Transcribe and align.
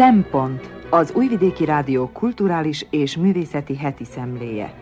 Szempont 0.00 0.70
az 0.90 1.12
Újvidéki 1.14 1.64
Rádió 1.64 2.08
kulturális 2.08 2.86
és 2.90 3.16
művészeti 3.16 3.76
heti 3.76 4.04
szemléje. 4.04 4.74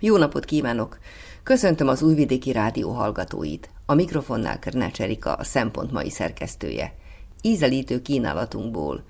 Jó 0.00 0.16
napot 0.16 0.44
kívánok! 0.44 0.98
Köszöntöm 1.42 1.88
az 1.88 2.02
Újvidéki 2.02 2.52
Rádió 2.52 2.90
hallgatóit. 2.90 3.70
A 3.86 3.94
mikrofonnál 3.94 4.58
Körnács 4.58 5.00
a 5.22 5.44
Szempont 5.44 5.92
mai 5.92 6.10
szerkesztője. 6.10 6.94
Ízelítő 7.42 8.02
kínálatunkból. 8.02 9.04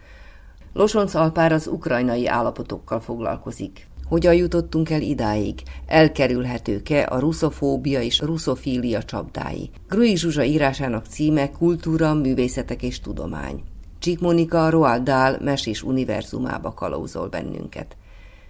Losonc 0.73 1.15
Alpár 1.15 1.53
az 1.53 1.67
ukrajnai 1.67 2.27
állapotokkal 2.27 3.01
foglalkozik. 3.01 3.87
Hogyan 4.09 4.35
jutottunk 4.35 4.91
el 4.91 5.01
idáig? 5.01 5.63
Elkerülhetők-e 5.87 7.07
a 7.11 7.19
ruszofóbia 7.19 8.01
és 8.01 8.21
ruszofília 8.21 9.03
csapdái? 9.03 9.71
Grui 9.89 10.17
Zsuzsa 10.17 10.45
írásának 10.45 11.07
címe 11.07 11.51
Kultúra, 11.51 12.15
művészetek 12.15 12.83
és 12.83 13.01
tudomány. 13.01 13.63
Csík 13.99 14.21
Monika 14.21 14.71
Roald 14.71 15.03
Dahl 15.03 15.45
mesés 15.45 15.83
univerzumába 15.83 16.73
kalauzol 16.73 17.29
bennünket. 17.29 17.97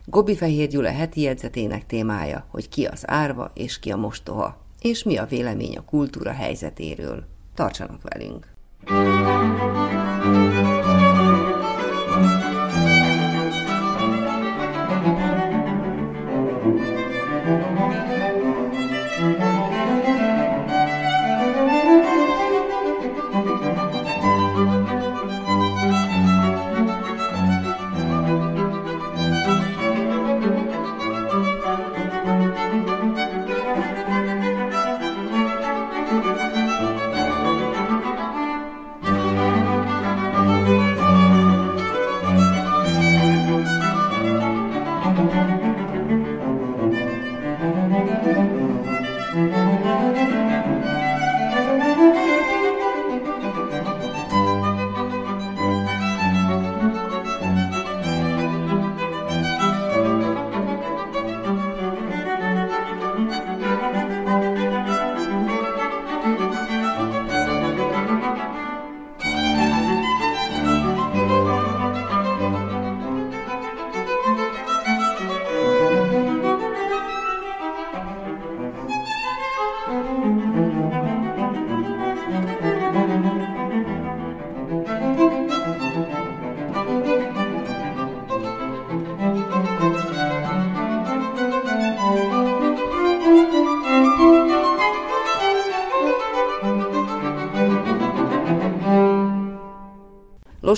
Gobi 0.05 0.36
Fehér 0.36 0.69
Gyula 0.69 0.91
heti 0.91 1.20
jegyzetének 1.20 1.86
témája, 1.86 2.47
hogy 2.50 2.69
ki 2.69 2.84
az 2.84 3.03
árva 3.06 3.50
és 3.55 3.78
ki 3.78 3.91
a 3.91 3.97
mostoha, 3.97 4.56
és 4.81 5.03
mi 5.03 5.16
a 5.16 5.27
vélemény 5.27 5.77
a 5.77 5.84
kultúra 5.84 6.33
helyzetéről. 6.33 7.25
Tartsanak 7.55 8.00
velünk! 8.03 8.55
Thank. 8.86 10.75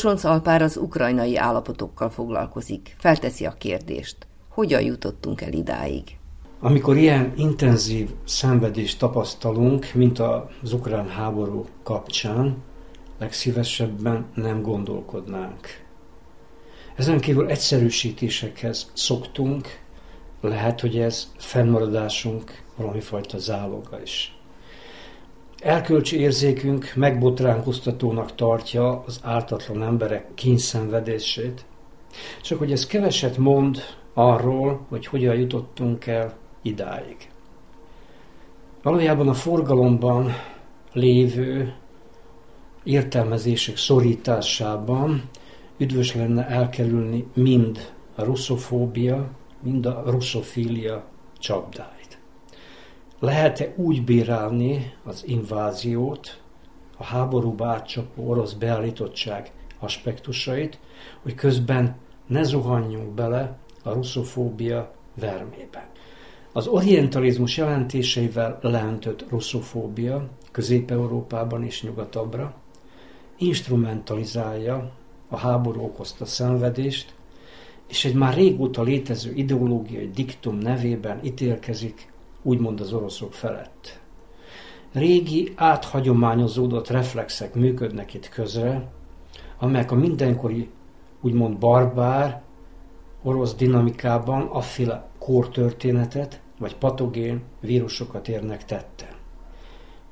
Losonc 0.02 0.24
Alpár 0.24 0.62
az 0.62 0.76
ukrajnai 0.76 1.36
állapotokkal 1.36 2.10
foglalkozik. 2.10 2.96
Felteszi 2.98 3.46
a 3.46 3.52
kérdést, 3.52 4.16
hogyan 4.48 4.82
jutottunk 4.82 5.40
el 5.40 5.52
idáig? 5.52 6.02
Amikor 6.60 6.96
ilyen 6.96 7.32
intenzív 7.36 8.10
szenvedést 8.24 8.98
tapasztalunk, 8.98 9.92
mint 9.94 10.18
az 10.18 10.72
ukrán 10.72 11.08
háború 11.08 11.66
kapcsán, 11.82 12.56
legszívesebben 13.18 14.26
nem 14.34 14.62
gondolkodnánk. 14.62 15.66
Ezen 16.96 17.20
kívül 17.20 17.48
egyszerűsítésekhez 17.48 18.90
szoktunk, 18.94 19.66
lehet, 20.40 20.80
hogy 20.80 20.98
ez 20.98 21.32
fennmaradásunk 21.36 22.62
valami 22.76 23.00
fajta 23.00 23.38
záloga 23.38 24.02
is. 24.02 24.37
Elkölcsi 25.60 26.18
érzékünk 26.18 26.92
megbotránkoztatónak 26.94 28.34
tartja 28.34 29.02
az 29.06 29.20
ártatlan 29.22 29.82
emberek 29.82 30.34
kényszenvedését, 30.34 31.64
csak 32.42 32.58
hogy 32.58 32.72
ez 32.72 32.86
keveset 32.86 33.38
mond 33.38 33.78
arról, 34.14 34.86
hogy 34.88 35.06
hogyan 35.06 35.34
jutottunk 35.34 36.06
el 36.06 36.36
idáig. 36.62 37.30
Valójában 38.82 39.28
a 39.28 39.34
forgalomban 39.34 40.32
lévő 40.92 41.74
értelmezések 42.82 43.76
szorításában 43.76 45.22
üdvös 45.76 46.14
lenne 46.14 46.46
elkerülni 46.46 47.26
mind 47.34 47.92
a 48.14 48.22
russzofóbia, 48.22 49.30
mind 49.62 49.86
a 49.86 50.02
russzofília 50.06 51.04
csapdáit. 51.38 51.97
Lehet-e 53.20 53.72
úgy 53.76 54.04
bírálni 54.04 54.92
az 55.04 55.22
inváziót, 55.26 56.40
a 56.96 57.04
háborúba 57.04 57.66
átcsapó 57.66 58.28
orosz 58.28 58.52
beállítottság 58.52 59.52
aspektusait, 59.78 60.78
hogy 61.22 61.34
közben 61.34 61.96
ne 62.26 62.42
zuhanjunk 62.42 63.14
bele 63.14 63.58
a 63.82 63.92
russzofóbia 63.92 64.92
vermébe. 65.14 65.90
Az 66.52 66.66
orientalizmus 66.66 67.56
jelentéseivel 67.56 68.58
leöntött 68.62 69.28
russzofóbia 69.28 70.28
Közép-Európában 70.52 71.64
és 71.64 71.82
nyugatabbra 71.82 72.54
instrumentalizálja 73.38 74.90
a 75.28 75.36
háború 75.36 75.82
okozta 75.82 76.24
szenvedést, 76.24 77.14
és 77.88 78.04
egy 78.04 78.14
már 78.14 78.34
régóta 78.34 78.82
létező 78.82 79.32
ideológiai 79.34 80.10
diktum 80.10 80.58
nevében 80.58 81.20
ítélkezik 81.22 82.12
úgymond 82.48 82.80
az 82.80 82.92
oroszok 82.92 83.32
felett. 83.32 84.00
Régi, 84.92 85.52
áthagyományozódott 85.56 86.88
reflexek 86.88 87.54
működnek 87.54 88.14
itt 88.14 88.28
közre, 88.28 88.88
amelyek 89.58 89.90
a 89.90 89.94
mindenkori, 89.94 90.70
úgymond 91.20 91.58
barbár, 91.58 92.42
orosz 93.22 93.54
dinamikában 93.54 94.42
afféle 94.42 95.08
kórtörténetet, 95.18 96.40
vagy 96.58 96.76
patogén 96.76 97.42
vírusokat 97.60 98.28
érnek 98.28 98.64
tette. 98.64 99.16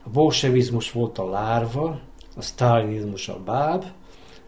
A 0.05 0.09
bolsevizmus 0.09 0.93
volt 0.93 1.19
a 1.19 1.31
lárva, 1.31 2.01
a 2.37 2.43
sztálinizmus 2.43 3.29
a 3.29 3.41
báb, 3.45 3.85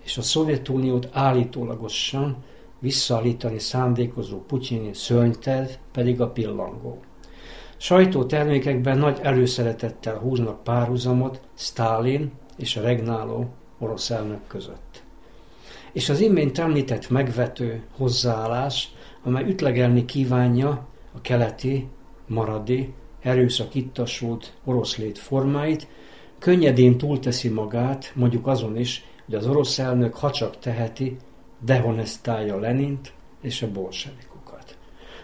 és 0.05 0.19
a 0.19 0.23
Szovjetuniót 0.23 1.09
állítólagosan 1.13 2.37
visszaállítani 2.79 3.59
szándékozó 3.59 4.39
putyini 4.39 4.95
szörnyterv 4.95 5.69
pedig 5.93 6.21
a 6.21 6.31
pillangó. 6.31 6.99
Sajtótermékekben 7.81 8.99
nagy 8.99 9.19
előszeretettel 9.23 10.17
húznak 10.19 10.63
párhuzamot 10.65 11.41
Stálin 11.55 12.33
és 12.57 12.77
a 12.77 12.81
regnáló 12.81 13.47
orosz 13.79 14.11
elnök 14.11 14.47
között. 14.47 15.03
És 15.93 16.09
az 16.09 16.21
imént 16.21 16.59
említett 16.59 17.11
megvető 17.11 17.83
hozzáállás, 17.97 18.93
amely 19.23 19.49
ütlegelni 19.49 20.05
kívánja 20.05 20.87
a 21.13 21.21
keleti, 21.21 21.89
maradi, 22.27 22.93
erőszak 23.21 23.75
ittasult 23.75 24.53
orosz 24.65 24.97
lét 24.97 25.19
formáit, 25.19 25.87
könnyedén 26.39 26.99
túlteszi 26.99 27.49
magát, 27.49 28.13
mondjuk 28.15 28.47
azon 28.47 28.77
is, 28.77 29.05
hogy 29.25 29.35
az 29.35 29.47
orosz 29.47 29.79
elnök, 29.79 30.15
ha 30.15 30.31
csak 30.31 30.59
teheti, 30.59 31.17
dehonestálja 31.65 32.59
Lenint 32.59 33.13
és 33.41 33.63
a 33.63 33.71
bolsevik 33.71 34.28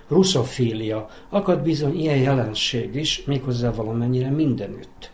russzofília, 0.09 1.09
akad 1.29 1.63
bizony 1.63 1.99
ilyen 1.99 2.17
jelenség 2.17 2.95
is, 2.95 3.25
méghozzá 3.25 3.71
valamennyire 3.71 4.31
mindenütt. 4.31 5.11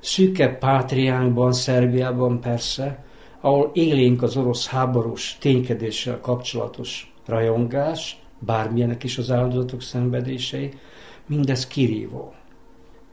Szűkebb 0.00 0.58
pátriánkban, 0.58 1.52
Szerbiában 1.52 2.40
persze, 2.40 3.04
ahol 3.40 3.70
élénk 3.74 4.22
az 4.22 4.36
orosz 4.36 4.66
háborús 4.66 5.36
ténykedéssel 5.40 6.20
kapcsolatos 6.20 7.14
rajongás, 7.26 8.22
bármilyenek 8.38 9.04
is 9.04 9.18
az 9.18 9.30
áldozatok 9.30 9.82
szenvedései, 9.82 10.70
mindez 11.26 11.66
kirívó. 11.66 12.32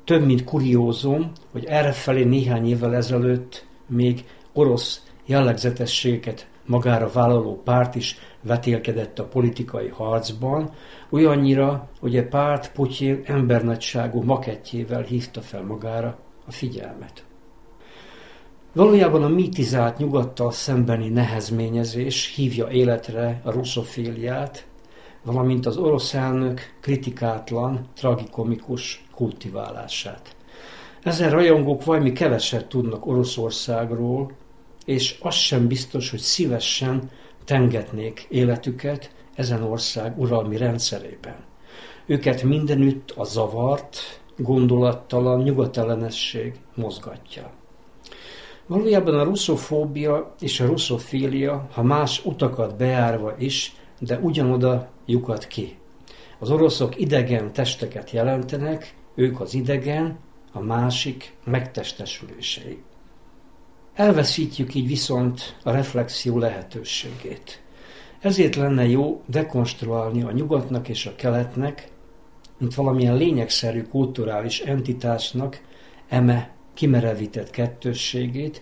Több, 0.03 0.25
mint 0.25 0.43
kuriózum, 0.43 1.31
hogy 1.51 1.65
errefelé 1.65 2.23
néhány 2.23 2.67
évvel 2.67 2.95
ezelőtt 2.95 3.65
még 3.87 4.25
orosz 4.53 5.05
jellegzetességeket 5.25 6.47
magára 6.65 7.09
vállaló 7.13 7.61
párt 7.63 7.95
is 7.95 8.17
vetélkedett 8.41 9.19
a 9.19 9.25
politikai 9.25 9.87
harcban, 9.87 10.71
olyannyira, 11.09 11.89
hogy 11.99 12.17
a 12.17 12.27
párt 12.27 12.71
Putyin 12.71 13.21
embernagyságú 13.25 14.21
makettjével 14.21 15.01
hívta 15.01 15.41
fel 15.41 15.63
magára 15.63 16.17
a 16.45 16.51
figyelmet. 16.51 17.23
Valójában 18.73 19.23
a 19.23 19.27
mitizált 19.27 19.97
nyugattal 19.97 20.51
szembeni 20.51 21.09
nehezményezés 21.09 22.33
hívja 22.35 22.69
életre 22.69 23.41
a 23.43 23.51
russzoféliát, 23.51 24.65
valamint 25.23 25.65
az 25.65 25.77
orosz 25.77 26.13
elnök 26.13 26.59
kritikátlan, 26.81 27.87
tragikomikus 27.95 29.05
kultiválását. 29.15 30.35
Ezen 31.03 31.29
rajongók 31.29 31.83
valami 31.83 32.11
keveset 32.11 32.65
tudnak 32.65 33.05
Oroszországról, 33.05 34.31
és 34.85 35.17
az 35.21 35.35
sem 35.35 35.67
biztos, 35.67 36.09
hogy 36.09 36.19
szívesen 36.19 37.09
tengetnék 37.45 38.25
életüket 38.29 39.11
ezen 39.35 39.63
ország 39.63 40.19
uralmi 40.19 40.57
rendszerében. 40.57 41.35
Őket 42.05 42.43
mindenütt 42.43 43.11
a 43.11 43.23
zavart, 43.23 44.21
gondolattalan 44.37 45.41
nyugatellenesség 45.41 46.53
mozgatja. 46.75 47.51
Valójában 48.67 49.19
a 49.19 49.23
russzofóbia 49.23 50.35
és 50.39 50.59
a 50.59 50.65
russzofília, 50.65 51.67
ha 51.71 51.83
más 51.83 52.25
utakat 52.25 52.77
beárva 52.77 53.35
is, 53.37 53.75
de 53.99 54.17
ugyanoda 54.17 54.89
lyukat 55.05 55.47
ki. 55.47 55.77
Az 56.39 56.51
oroszok 56.51 56.99
idegen 56.99 57.53
testeket 57.53 58.11
jelentenek, 58.11 58.95
ők 59.15 59.39
az 59.39 59.53
idegen, 59.53 60.19
a 60.51 60.59
másik 60.59 61.33
megtestesülései. 61.43 62.81
Elveszítjük 63.93 64.75
így 64.75 64.87
viszont 64.87 65.55
a 65.63 65.71
reflexió 65.71 66.37
lehetőségét. 66.37 67.61
Ezért 68.19 68.55
lenne 68.55 68.87
jó 68.87 69.21
dekonstruálni 69.25 70.21
a 70.21 70.31
nyugatnak 70.31 70.87
és 70.87 71.05
a 71.05 71.15
keletnek, 71.15 71.91
mint 72.57 72.75
valamilyen 72.75 73.15
lényegszerű 73.15 73.81
kulturális 73.81 74.59
entitásnak 74.59 75.61
eme 76.07 76.51
kimerevített 76.73 77.49
kettősségét, 77.49 78.61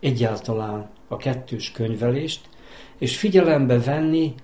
egyáltalán 0.00 0.90
a 1.08 1.16
kettős 1.16 1.70
könyvelést, 1.70 2.48
és 2.98 3.18
figyelembe 3.18 3.78
venni 3.80 4.34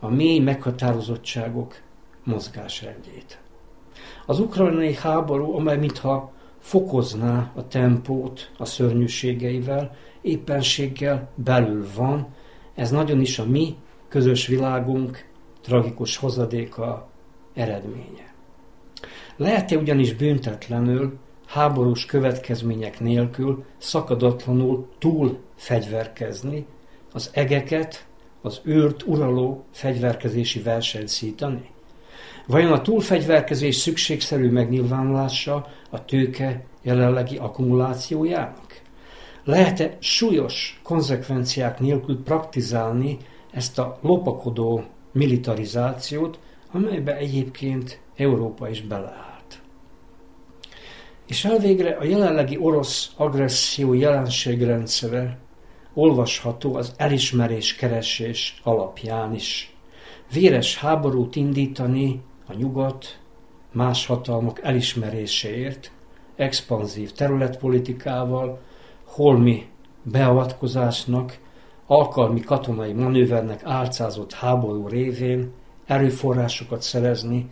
a 0.00 0.08
mély 0.08 0.38
meghatározottságok 0.38 1.80
mozgásrendjét. 2.24 3.38
Az 4.26 4.40
ukrajnai 4.40 4.94
háború, 4.94 5.54
amely 5.56 5.76
mintha 5.76 6.32
fokozná 6.60 7.52
a 7.54 7.68
tempót 7.68 8.50
a 8.58 8.64
szörnyűségeivel, 8.64 9.96
éppenséggel 10.20 11.30
belül 11.34 11.86
van, 11.96 12.34
ez 12.74 12.90
nagyon 12.90 13.20
is 13.20 13.38
a 13.38 13.46
mi 13.46 13.76
közös 14.08 14.46
világunk 14.46 15.28
tragikus 15.62 16.16
hozadéka 16.16 17.08
eredménye. 17.54 18.34
Lehet-e 19.36 19.76
ugyanis 19.76 20.14
büntetlenül, 20.14 21.18
háborús 21.46 22.06
következmények 22.06 23.00
nélkül 23.00 23.64
szakadatlanul 23.78 24.88
túl 24.98 25.38
fegyverkezni, 25.56 26.66
az 27.12 27.30
egeket, 27.32 28.06
az 28.42 28.60
őrt 28.64 29.02
uraló 29.06 29.64
fegyverkezési 29.70 30.62
versenyt 30.62 31.08
szítani? 31.08 31.70
Vajon 32.46 32.72
a 32.72 32.82
túlfegyverkezés 32.82 33.76
szükségszerű 33.76 34.50
megnyilvánulása 34.50 35.66
a 35.90 36.04
tőke 36.04 36.64
jelenlegi 36.82 37.36
akkumulációjának? 37.36 38.80
Lehet-e 39.44 39.96
súlyos 40.00 40.80
konzekvenciák 40.82 41.80
nélkül 41.80 42.22
praktizálni 42.22 43.16
ezt 43.50 43.78
a 43.78 43.98
lopakodó 44.00 44.84
militarizációt, 45.12 46.38
amelybe 46.72 47.16
egyébként 47.16 48.00
Európa 48.16 48.68
is 48.68 48.82
beleállt? 48.82 49.60
És 51.26 51.44
elvégre 51.44 51.90
a 51.90 52.04
jelenlegi 52.04 52.56
orosz 52.56 53.12
agresszió 53.16 53.92
jelenségrendszere 53.92 55.38
olvasható 55.94 56.74
az 56.74 56.94
elismerés 56.96 57.74
keresés 57.74 58.60
alapján 58.62 59.34
is. 59.34 59.74
Véres 60.32 60.76
háborút 60.76 61.36
indítani 61.36 62.20
a 62.46 62.52
nyugat 62.52 63.19
más 63.72 64.06
hatalmak 64.06 64.60
elismeréséért, 64.62 65.90
expanzív 66.36 67.12
területpolitikával, 67.12 68.60
holmi 69.04 69.68
beavatkozásnak, 70.02 71.38
alkalmi 71.86 72.40
katonai 72.40 72.92
manővernek 72.92 73.64
álcázott 73.64 74.32
háború 74.32 74.88
révén 74.88 75.52
erőforrásokat 75.86 76.82
szerezni, 76.82 77.48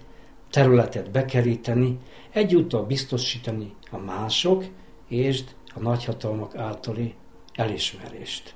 területet 0.51 1.11
bekeríteni, 1.11 1.99
egyúttal 2.31 2.83
biztosítani 2.83 3.75
a 3.91 3.99
mások 3.99 4.65
és 5.09 5.41
a 5.75 5.81
nagyhatalmak 5.81 6.57
általi 6.57 7.15
elismerést. 7.55 8.55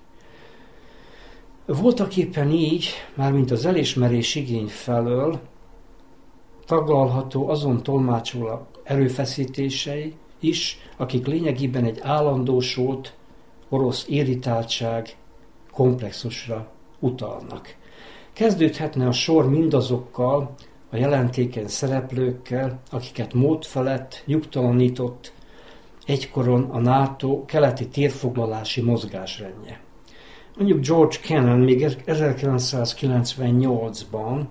Voltak 1.67 2.17
éppen 2.17 2.51
így, 2.51 2.91
mármint 3.15 3.51
az 3.51 3.67
elismerés 3.67 4.35
igény 4.35 4.67
felől, 4.67 5.41
taglalható 6.67 7.49
azon 7.49 7.83
tolmácsoló 7.83 8.67
erőfeszítései 8.83 10.15
is, 10.41 10.79
akik 10.97 11.27
lényegében 11.27 11.85
egy 11.85 11.99
állandósult 12.03 13.15
orosz 13.69 14.05
irritáltság 14.09 15.17
komplexusra 15.73 16.71
utalnak. 16.99 17.75
Kezdődhetne 18.33 19.07
a 19.07 19.13
sor 19.13 19.51
mindazokkal, 19.51 20.55
a 20.91 20.97
jelentéken 20.97 21.69
szereplőkkel, 21.69 22.81
akiket 22.91 23.35
mód 23.35 23.65
felett 23.65 24.23
nyugtalanított 24.27 25.33
egykoron 26.07 26.71
a 26.71 26.79
NATO 26.79 27.45
keleti 27.45 27.89
térfoglalási 27.89 28.81
mozgásrendje. 28.81 29.81
Mondjuk 30.57 30.87
George 30.87 31.17
Kennan 31.23 31.59
még 31.59 31.87
1998-ban 32.07 34.43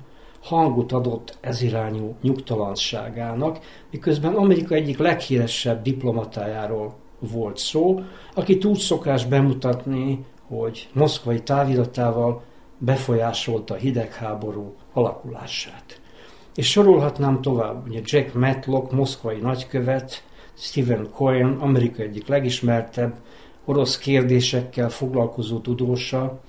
hangot 0.41 0.91
adott 0.91 1.37
ezirányú 1.41 2.15
nyugtalanságának, 2.21 3.59
miközben 3.91 4.33
Amerika 4.33 4.75
egyik 4.75 4.97
leghíresebb 4.97 5.81
diplomatájáról 5.81 6.95
volt 7.19 7.57
szó, 7.57 7.99
aki 8.33 8.59
úgy 8.63 8.77
szokás 8.77 9.25
bemutatni, 9.25 10.25
hogy 10.47 10.89
moszkvai 10.93 11.41
táviratával 11.41 12.41
befolyásolta 12.77 13.73
a 13.73 13.77
hidegháború 13.77 14.75
alakulását. 14.93 16.01
És 16.55 16.69
sorolhatnám 16.69 17.41
tovább, 17.41 17.87
ugye 17.87 17.99
Jack 18.03 18.33
Matlock, 18.33 18.91
moszkvai 18.91 19.37
nagykövet, 19.37 20.23
Stephen 20.53 21.09
Cohen, 21.11 21.57
Amerika 21.59 22.01
egyik 22.01 22.27
legismertebb 22.27 23.13
orosz 23.65 23.97
kérdésekkel 23.97 24.89
foglalkozó 24.89 25.59
tudósa, 25.59 26.39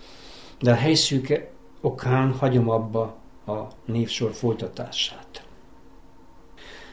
de 0.60 0.70
a 0.70 0.74
helyszűke 0.74 1.50
okán 1.80 2.32
hagyom 2.32 2.70
abba 2.70 3.21
a 3.46 3.60
névsor 3.84 4.32
folytatását. 4.32 5.44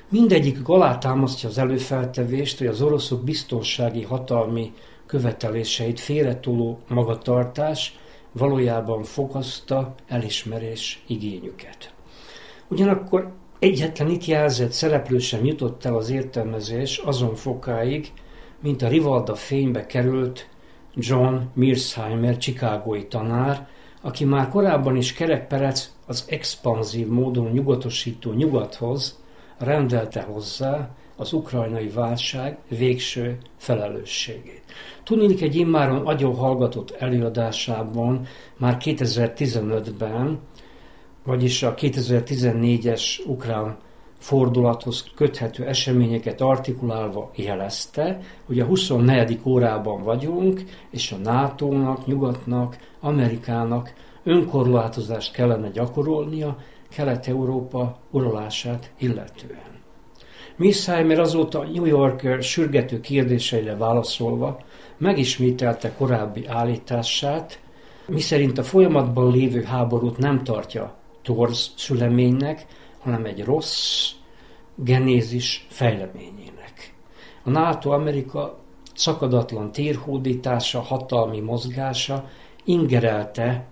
Mindegyik 0.09 0.67
alátámasztja 0.67 1.49
az 1.49 1.57
előfeltevést, 1.57 2.57
hogy 2.57 2.67
az 2.67 2.81
oroszok 2.81 3.23
biztonsági 3.23 4.03
hatalmi 4.03 4.73
követeléseit 5.05 5.99
félretoló 5.99 6.79
magatartás 6.87 7.99
valójában 8.31 9.03
fokozta 9.03 9.95
elismerés 10.07 11.03
igényüket. 11.07 11.93
Ugyanakkor 12.67 13.31
egyetlen 13.59 14.09
itt 14.09 14.25
jelzett 14.25 14.71
szereplő 14.71 15.17
sem 15.17 15.45
jutott 15.45 15.85
el 15.85 15.95
az 15.95 16.09
értelmezés 16.09 16.97
azon 16.97 17.35
fokáig, 17.35 18.11
mint 18.61 18.81
a 18.81 18.87
Rivalda 18.87 19.35
fénybe 19.35 19.85
került 19.85 20.49
John 20.93 21.35
Mearsheimer, 21.53 22.37
chicagói 22.37 23.07
tanár, 23.07 23.67
aki 24.01 24.25
már 24.25 24.49
korábban 24.49 24.95
is 24.95 25.13
kerekperec 25.13 25.91
az 26.09 26.25
expanzív 26.27 27.07
módon 27.07 27.51
nyugatosító 27.51 28.31
nyugathoz 28.31 29.19
rendelte 29.57 30.21
hozzá 30.21 30.89
az 31.15 31.33
ukrajnai 31.33 31.87
válság 31.87 32.57
végső 32.67 33.37
felelősségét. 33.57 34.63
Tudnék 35.03 35.41
egy 35.41 35.55
immáron 35.55 36.07
agyon 36.07 36.35
hallgatott 36.35 36.91
előadásában 36.91 38.25
már 38.57 38.77
2015-ben, 38.79 40.39
vagyis 41.23 41.63
a 41.63 41.75
2014-es 41.75 43.25
ukrán 43.25 43.77
fordulathoz 44.17 45.05
köthető 45.15 45.65
eseményeket 45.65 46.41
artikulálva 46.41 47.31
jelezte, 47.35 48.19
hogy 48.45 48.59
a 48.59 48.65
24. 48.65 49.39
órában 49.43 50.03
vagyunk, 50.03 50.63
és 50.89 51.11
a 51.11 51.17
NATO-nak, 51.17 52.05
Nyugatnak, 52.05 52.77
Amerikának 52.99 53.93
önkorlátozást 54.23 55.33
kellene 55.33 55.69
gyakorolnia, 55.69 56.57
Kelet-Európa 56.89 57.97
uralását 58.11 58.91
illetően. 58.97 59.79
Missheimer 60.55 61.19
azóta 61.19 61.63
New 61.63 61.85
Yorker 61.85 62.43
sürgető 62.43 62.99
kérdéseire 62.99 63.75
válaszolva 63.75 64.59
megismételte 64.97 65.93
korábbi 65.93 66.45
állítását, 66.47 67.59
miszerint 68.07 68.57
a 68.57 68.63
folyamatban 68.63 69.31
lévő 69.31 69.63
háborút 69.63 70.17
nem 70.17 70.43
tartja 70.43 70.95
torz 71.21 71.73
szüleménynek, 71.77 72.65
hanem 72.99 73.25
egy 73.25 73.43
rossz 73.43 74.11
genézis 74.75 75.67
fejleményének. 75.69 76.93
A 77.43 77.49
NATO-Amerika 77.49 78.59
szakadatlan 78.95 79.71
térhódítása, 79.71 80.79
hatalmi 80.79 81.39
mozgása 81.39 82.29
ingerelte 82.63 83.67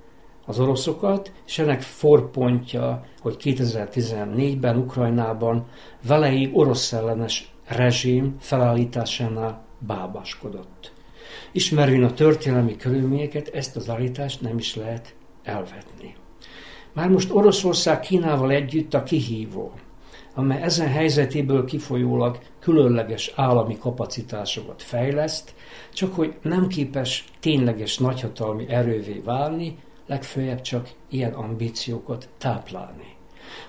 az 0.47 0.59
oroszokat, 0.59 1.31
és 1.47 1.59
ennek 1.59 1.81
forpontja, 1.81 3.05
hogy 3.19 3.35
2014-ben 3.43 4.77
Ukrajnában 4.77 5.65
velei 6.07 6.49
orosz 6.53 6.93
ellenes 6.93 7.51
rezsim 7.67 8.35
felállításánál 8.39 9.65
bábáskodott. 9.79 10.93
Ismervén 11.51 12.03
a 12.03 12.13
történelmi 12.13 12.75
körülményeket, 12.75 13.47
ezt 13.47 13.75
az 13.75 13.89
állítást 13.89 14.41
nem 14.41 14.57
is 14.57 14.75
lehet 14.75 15.15
elvetni. 15.43 16.15
Már 16.93 17.09
most 17.09 17.31
Oroszország 17.31 17.99
Kínával 17.99 18.51
együtt 18.51 18.93
a 18.93 19.03
kihívó, 19.03 19.71
amely 20.33 20.61
ezen 20.61 20.87
helyzetéből 20.87 21.65
kifolyólag 21.65 22.39
különleges 22.59 23.31
állami 23.35 23.77
kapacitásokat 23.77 24.81
fejleszt, 24.81 25.53
csak 25.93 26.15
hogy 26.15 26.35
nem 26.41 26.67
képes 26.67 27.25
tényleges 27.39 27.97
nagyhatalmi 27.97 28.69
erővé 28.69 29.21
válni, 29.25 29.77
legfőjebb 30.07 30.61
csak 30.61 30.89
ilyen 31.09 31.33
ambíciókat 31.33 32.29
táplálni. 32.37 33.15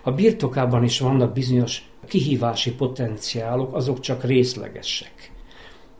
A 0.02 0.11
birtokában 0.11 0.85
is 0.85 1.00
vannak 1.00 1.33
bizonyos 1.33 1.90
kihívási 2.07 2.75
potenciálok, 2.75 3.75
azok 3.75 4.00
csak 4.00 4.25
részlegesek. 4.25 5.33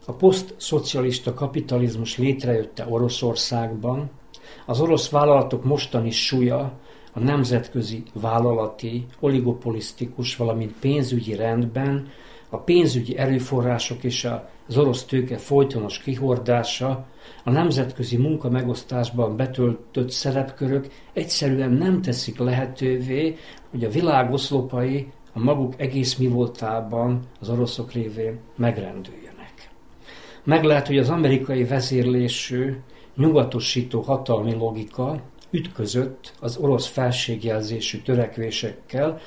A 0.07 0.12
posztszocialista 0.12 1.35
kapitalizmus 1.35 2.18
létrejötte 2.18 2.87
Oroszországban, 2.88 4.11
az 4.66 4.80
orosz 4.80 5.11
vállalatok 5.11 5.64
mostani 5.64 6.11
súlya 6.11 6.73
a 7.12 7.21
nemzetközi 7.21 8.02
vállalati, 8.12 9.07
oligopolisztikus, 9.21 10.37
valamint 10.37 10.73
pénzügyi 10.80 11.35
rendben, 11.35 12.09
a 12.49 12.57
pénzügyi 12.57 13.16
erőforrások 13.16 14.04
és 14.04 14.28
az 14.68 14.78
orosz 14.78 15.04
tőke 15.04 15.38
folytonos 15.38 15.99
kihordása, 15.99 17.07
a 17.44 17.50
nemzetközi 17.50 18.16
munka 18.16 18.50
megosztásban 18.50 19.37
betöltött 19.37 20.11
szerepkörök 20.11 20.87
egyszerűen 21.12 21.70
nem 21.70 22.02
teszik 22.02 22.38
lehetővé, 22.38 23.37
hogy 23.70 23.85
a 23.85 23.90
világ 23.90 24.32
oszlopai 24.32 25.06
a 25.32 25.38
maguk 25.38 25.75
egész 25.76 26.16
mi 26.16 26.26
voltában 26.26 27.20
az 27.40 27.49
oroszok 27.49 27.92
révén 27.92 28.38
megrendüljenek. 28.56 29.70
Meg 30.44 30.64
lehet, 30.64 30.87
hogy 30.87 30.99
az 30.99 31.08
amerikai 31.08 31.64
vezérlésű, 31.64 32.76
nyugatosító 33.16 34.00
hatalmi 34.00 34.54
logika 34.54 35.20
ütközött 35.50 36.35
az 36.40 36.56
orosz 36.56 36.87
felségjelzésű 36.87 37.99
törekvésekkel, 37.99 39.20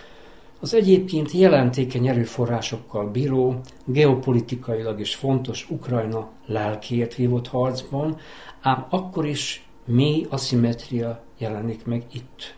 az 0.62 0.74
egyébként 0.74 1.32
jelentékeny 1.32 2.08
erőforrásokkal 2.08 3.10
bíró, 3.10 3.60
geopolitikailag 3.86 5.00
is 5.00 5.15
fontos 5.15 5.70
Ukrajna 5.70 6.30
lelkiért 6.46 7.15
vívott 7.15 7.48
harcban, 7.48 8.18
ám 8.62 8.86
akkor 8.89 9.25
is 9.25 9.68
mély 9.86 10.25
aszimetria 10.30 11.24
jelenik 11.38 11.86
meg 11.86 12.03
itt. 12.12 12.56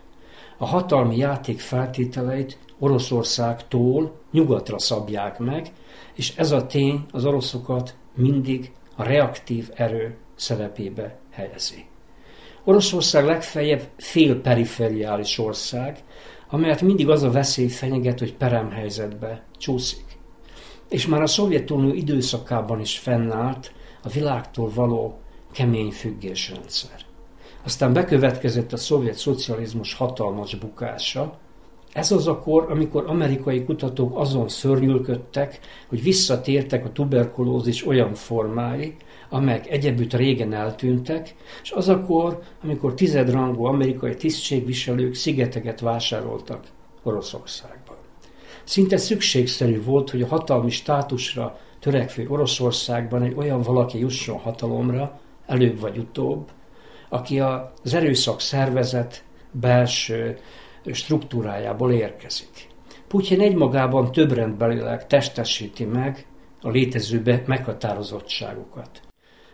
A 0.58 0.66
hatalmi 0.66 1.18
játék 1.18 1.60
feltételeit 1.60 2.58
Oroszországtól 2.80 4.20
nyugatra 4.32 4.80
szabják 4.80 5.40
meg, 5.40 5.72
és 6.14 6.36
ez 6.36 6.52
a 6.52 6.66
tény 6.66 7.06
az 7.12 7.26
oroszokat 7.26 7.96
mindig 8.16 8.72
a 8.96 9.04
reaktív 9.04 9.70
erő 9.74 10.18
szerepébe 10.36 11.20
helyezi. 11.30 11.86
Oroszország 12.64 13.26
legfeljebb 13.26 13.82
fél 13.98 14.42
perifériális 14.42 15.38
ország, 15.38 16.04
amelyet 16.54 16.82
mindig 16.82 17.10
az 17.10 17.24
a 17.24 17.32
veszély 17.32 17.68
fenyeget, 17.68 18.20
hogy 18.20 18.34
peremhelyzetbe 18.34 19.44
csúszik. 19.58 20.06
És 20.90 21.08
már 21.08 21.22
a 21.22 21.28
Szovjetunió 21.28 21.94
időszakában 21.94 22.80
is 22.80 22.98
fennállt 22.98 23.74
a 24.04 24.10
világtól 24.10 24.72
való 24.76 25.20
kemény 25.52 25.92
függésrendszer. 25.92 27.00
Aztán 27.64 27.94
bekövetkezett 27.94 28.74
a 28.74 28.78
szovjet 28.78 29.18
szocializmus 29.18 29.94
hatalmas 29.94 30.56
bukása. 30.56 31.38
Ez 31.94 32.12
az 32.12 32.28
a 32.28 32.40
kor, 32.40 32.66
amikor 32.70 33.04
amerikai 33.08 33.64
kutatók 33.64 34.18
azon 34.18 34.50
szörnyülködtek, 34.50 35.60
hogy 35.90 36.04
visszatértek 36.04 36.86
a 36.86 36.92
tuberkulózis 36.92 37.88
olyan 37.88 38.14
formái, 38.14 38.96
amelyek 39.34 39.70
egyebütt 39.70 40.14
régen 40.14 40.54
eltűntek, 40.54 41.36
és 41.64 41.72
az 41.72 41.88
a 41.90 42.02
kor, 42.02 42.40
amikor 42.64 42.94
tizedrangú 42.94 43.64
amerikai 43.64 44.16
tisztségviselők 44.16 45.14
szigeteket 45.14 45.80
vásároltak 45.80 46.64
Oroszországban. 47.04 47.96
Szinte 48.64 48.98
szükségszerű 48.98 49.84
volt, 49.84 50.10
hogy 50.10 50.22
a 50.22 50.28
hatalmi 50.28 50.70
státusra 50.70 51.60
törekvő 51.80 52.28
Oroszországban 52.28 53.22
egy 53.22 53.34
olyan 53.36 53.62
valaki 53.62 54.00
jusson 54.00 54.38
hatalomra, 54.38 55.20
előbb 55.46 55.80
vagy 55.80 55.98
utóbb, 55.98 56.50
aki 57.10 57.40
az 57.40 57.94
erőszak 57.94 58.42
szervezet 58.42 59.24
belső 59.52 60.38
struktúrájából 60.92 61.92
érkezik. 61.92 62.68
Putyin 63.08 63.42
egymagában 63.42 64.12
több 64.12 64.32
rendbelileg 64.32 65.08
testesíti 65.08 65.86
meg 65.86 66.26
a 66.62 66.70
létező 66.70 67.44
meghatározottságokat. 67.46 69.02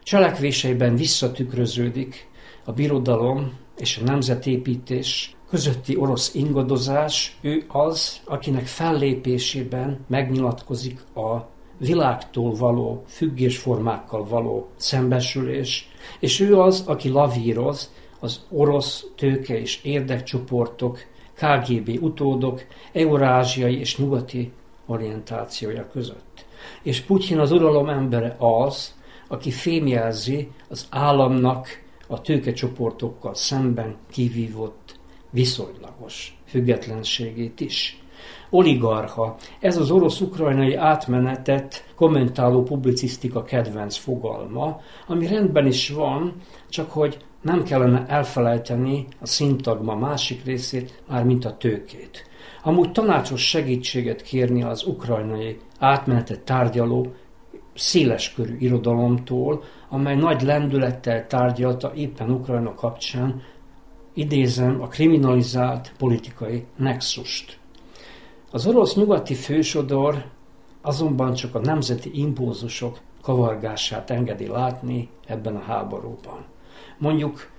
Cselekvéseiben 0.10 0.96
visszatükröződik 0.96 2.28
a 2.64 2.72
birodalom 2.72 3.58
és 3.78 3.98
a 3.98 4.04
nemzetépítés 4.04 5.36
közötti 5.50 5.96
orosz 5.96 6.34
ingadozás, 6.34 7.38
ő 7.42 7.66
az, 7.68 8.22
akinek 8.26 8.66
fellépésében 8.66 10.06
megnyilatkozik 10.08 11.00
a 11.16 11.50
világtól 11.78 12.56
való, 12.56 13.04
függésformákkal 13.08 14.26
való 14.26 14.68
szembesülés, 14.76 15.90
és 16.20 16.40
ő 16.40 16.60
az, 16.60 16.84
aki 16.88 17.10
lavíroz 17.10 17.92
az 18.20 18.46
orosz 18.50 19.06
tőke 19.16 19.60
és 19.60 19.80
érdekcsoportok, 19.84 21.00
KGB 21.34 22.04
utódok, 22.04 22.66
eurázsiai 22.94 23.80
és 23.80 23.98
nyugati 23.98 24.52
orientációja 24.86 25.88
között. 25.92 26.46
És 26.84 27.02
Putyin 27.02 27.40
az 27.40 27.52
uralom 27.52 27.90
embere 27.90 28.36
az, 28.40 28.98
aki 29.32 29.52
fémjelzi 29.52 30.50
az 30.70 30.88
államnak 30.90 31.68
a 32.08 32.22
tőkecsoportokkal 32.22 33.34
szemben 33.34 33.96
kivívott 34.12 35.00
viszonylagos 35.30 36.38
függetlenségét 36.46 37.60
is. 37.60 38.02
Oligarcha, 38.50 39.36
ez 39.60 39.78
az 39.78 39.92
orosz-ukrajnai 39.92 40.76
átmenetet 40.76 41.86
kommentáló 41.96 42.64
publicisztika 42.64 43.44
kedvenc 43.44 43.98
fogalma, 43.98 44.82
ami 45.08 45.28
rendben 45.28 45.66
is 45.66 45.90
van, 45.90 46.34
csak 46.70 46.92
hogy 46.92 47.18
nem 47.42 47.64
kellene 47.64 48.06
elfelejteni 48.08 49.08
a 49.22 49.26
szintagma 49.26 49.96
másik 49.96 50.46
részét, 50.46 51.02
már 51.08 51.24
mint 51.24 51.46
a 51.46 51.58
tőkét. 51.58 52.28
Amúgy 52.64 52.92
tanácsos 52.92 53.48
segítséget 53.48 54.22
kérni 54.22 54.64
az 54.64 54.86
ukrajnai 54.86 55.60
átmenetet 55.80 56.40
tárgyaló 56.40 57.14
széleskörű 57.80 58.58
irodalomtól, 58.60 59.64
amely 59.90 60.16
nagy 60.16 60.42
lendülettel 60.42 61.28
tárgyalta 61.28 61.94
éppen 61.96 62.32
Ukrajna 62.32 62.74
kapcsán, 62.74 63.42
idézem, 64.14 64.82
a 64.82 64.88
kriminalizált 64.88 65.94
politikai 65.98 66.66
nexust. 66.76 67.58
Az 68.52 68.68
orosz 68.68 68.96
nyugati 68.96 69.34
fősodor 69.34 70.26
azonban 70.82 71.34
csak 71.34 71.56
a 71.56 71.60
nemzeti 71.60 72.12
impulzusok 72.14 73.00
kavargását 73.22 74.10
engedi 74.10 74.48
látni 74.48 75.10
ebben 75.26 75.56
a 75.56 75.62
háborúban. 75.62 76.46
Mondjuk 76.98 77.50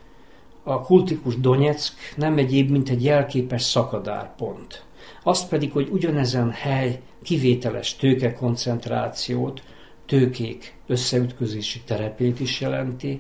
a 0.62 0.80
kultikus 0.80 1.36
Donetsk 1.36 1.94
nem 2.16 2.38
egyéb, 2.38 2.70
mint 2.70 2.88
egy 2.88 3.04
jelképes 3.04 3.62
szakadárpont. 3.62 4.84
Azt 5.22 5.48
pedig, 5.48 5.72
hogy 5.72 5.88
ugyanezen 5.92 6.50
hely 6.50 7.00
kivételes 7.22 7.96
tőkekoncentrációt, 7.96 9.62
tőkék 10.10 10.74
összeütközési 10.86 11.80
terepét 11.86 12.40
is 12.40 12.60
jelenti, 12.60 13.18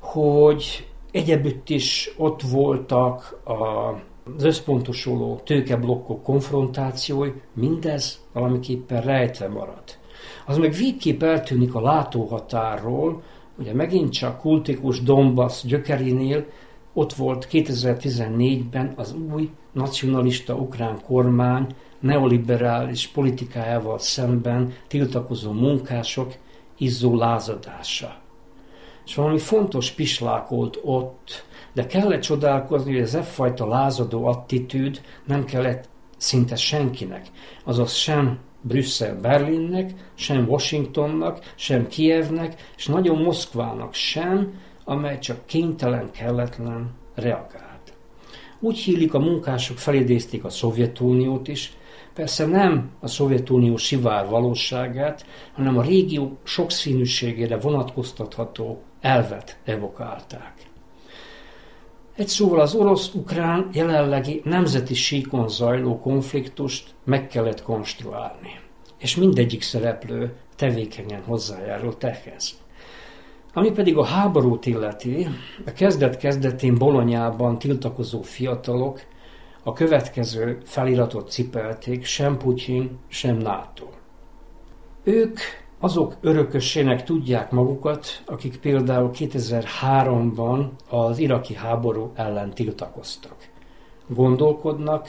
hogy 0.00 0.88
egyebütt 1.10 1.68
is 1.68 2.10
ott 2.16 2.42
voltak 2.42 3.40
a 3.44 3.94
az 4.36 4.44
összpontosuló 4.44 5.40
tőkeblokkok 5.44 6.22
konfrontációi, 6.22 7.30
mindez 7.54 8.20
valamiképpen 8.32 9.02
rejtve 9.02 9.48
marad. 9.48 9.82
Az 10.46 10.56
meg 10.56 10.72
végképp 10.72 11.22
eltűnik 11.22 11.74
a 11.74 11.80
látóhatárról, 11.80 13.22
ugye 13.58 13.74
megint 13.74 14.12
csak 14.12 14.38
kultikus 14.38 15.02
Donbass 15.02 15.62
gyökerénél 15.64 16.46
ott 16.92 17.12
volt 17.12 17.48
2014-ben 17.50 18.92
az 18.96 19.14
új 19.32 19.50
nacionalista 19.72 20.54
ukrán 20.54 21.00
kormány 21.02 21.66
neoliberális 22.00 23.06
politikájával 23.06 23.98
szemben 23.98 24.72
tiltakozó 24.88 25.52
munkások 25.52 26.34
izzó 26.78 27.16
lázadása. 27.16 28.18
És 29.06 29.14
valami 29.14 29.38
fontos 29.38 29.90
pislákolt 29.90 30.78
ott, 30.82 31.44
de 31.72 31.86
kellett 31.86 32.20
csodálkozni, 32.20 32.92
hogy 32.92 33.00
ez 33.00 33.14
e 33.14 33.22
fajta 33.22 33.66
lázadó 33.66 34.26
attitűd 34.26 35.00
nem 35.24 35.44
kellett 35.44 35.88
szinte 36.16 36.56
senkinek, 36.56 37.26
azaz 37.64 37.92
sem 37.92 38.38
Brüsszel 38.62 39.20
Berlinnek, 39.20 39.94
sem 40.14 40.48
Washingtonnak, 40.48 41.52
sem 41.54 41.88
Kievnek, 41.88 42.72
és 42.76 42.86
nagyon 42.86 43.22
Moszkvának 43.22 43.94
sem, 43.94 44.52
amely 44.84 45.18
csak 45.18 45.46
kénytelen, 45.46 46.10
kelletlen 46.10 46.90
reagált. 47.14 47.92
Úgy 48.60 48.78
hílik, 48.78 49.14
a 49.14 49.18
munkások 49.18 49.78
felidézték 49.78 50.44
a 50.44 50.50
Szovjetuniót 50.50 51.48
is, 51.48 51.72
persze 52.20 52.46
nem 52.46 52.90
a 53.00 53.08
Szovjetunió 53.08 53.76
sivár 53.76 54.28
valóságát, 54.28 55.26
hanem 55.52 55.78
a 55.78 55.82
régió 55.82 56.38
sokszínűségére 56.42 57.58
vonatkoztatható 57.58 58.82
elvet 59.00 59.58
evokálták. 59.64 60.54
Egy 62.16 62.28
szóval 62.28 62.60
az 62.60 62.74
orosz-ukrán 62.74 63.68
jelenlegi 63.72 64.40
nemzeti 64.44 64.94
síkon 64.94 65.48
zajló 65.48 65.98
konfliktust 65.98 66.94
meg 67.04 67.26
kellett 67.26 67.62
konstruálni, 67.62 68.60
és 68.98 69.16
mindegyik 69.16 69.62
szereplő 69.62 70.32
tevékenyen 70.56 71.22
hozzájárult 71.22 72.04
ehhez. 72.04 72.58
Ami 73.52 73.70
pedig 73.70 73.96
a 73.96 74.04
háborút 74.04 74.66
illeti, 74.66 75.26
a 75.66 75.72
kezdet-kezdetén 75.72 76.74
Bolonyában 76.74 77.58
tiltakozó 77.58 78.22
fiatalok 78.22 79.00
a 79.62 79.72
következő 79.72 80.58
feliratot 80.64 81.30
cipelték, 81.30 82.04
sem 82.04 82.36
Putyin, 82.36 82.98
sem 83.08 83.36
NATO. 83.36 83.86
Ők 85.02 85.38
azok 85.78 86.16
örökösének 86.20 87.04
tudják 87.04 87.50
magukat, 87.50 88.22
akik 88.26 88.56
például 88.56 89.10
2003-ban 89.14 90.68
az 90.88 91.18
iraki 91.18 91.54
háború 91.54 92.12
ellen 92.14 92.54
tiltakoztak. 92.54 93.48
Gondolkodnak, 94.06 95.08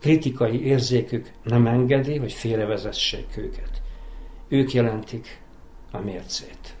kritikai 0.00 0.64
érzékük 0.64 1.32
nem 1.42 1.66
engedi, 1.66 2.16
hogy 2.16 2.32
félrevezessék 2.32 3.36
őket. 3.36 3.82
Ők 4.48 4.72
jelentik 4.72 5.42
a 5.92 5.98
mércét. 5.98 6.76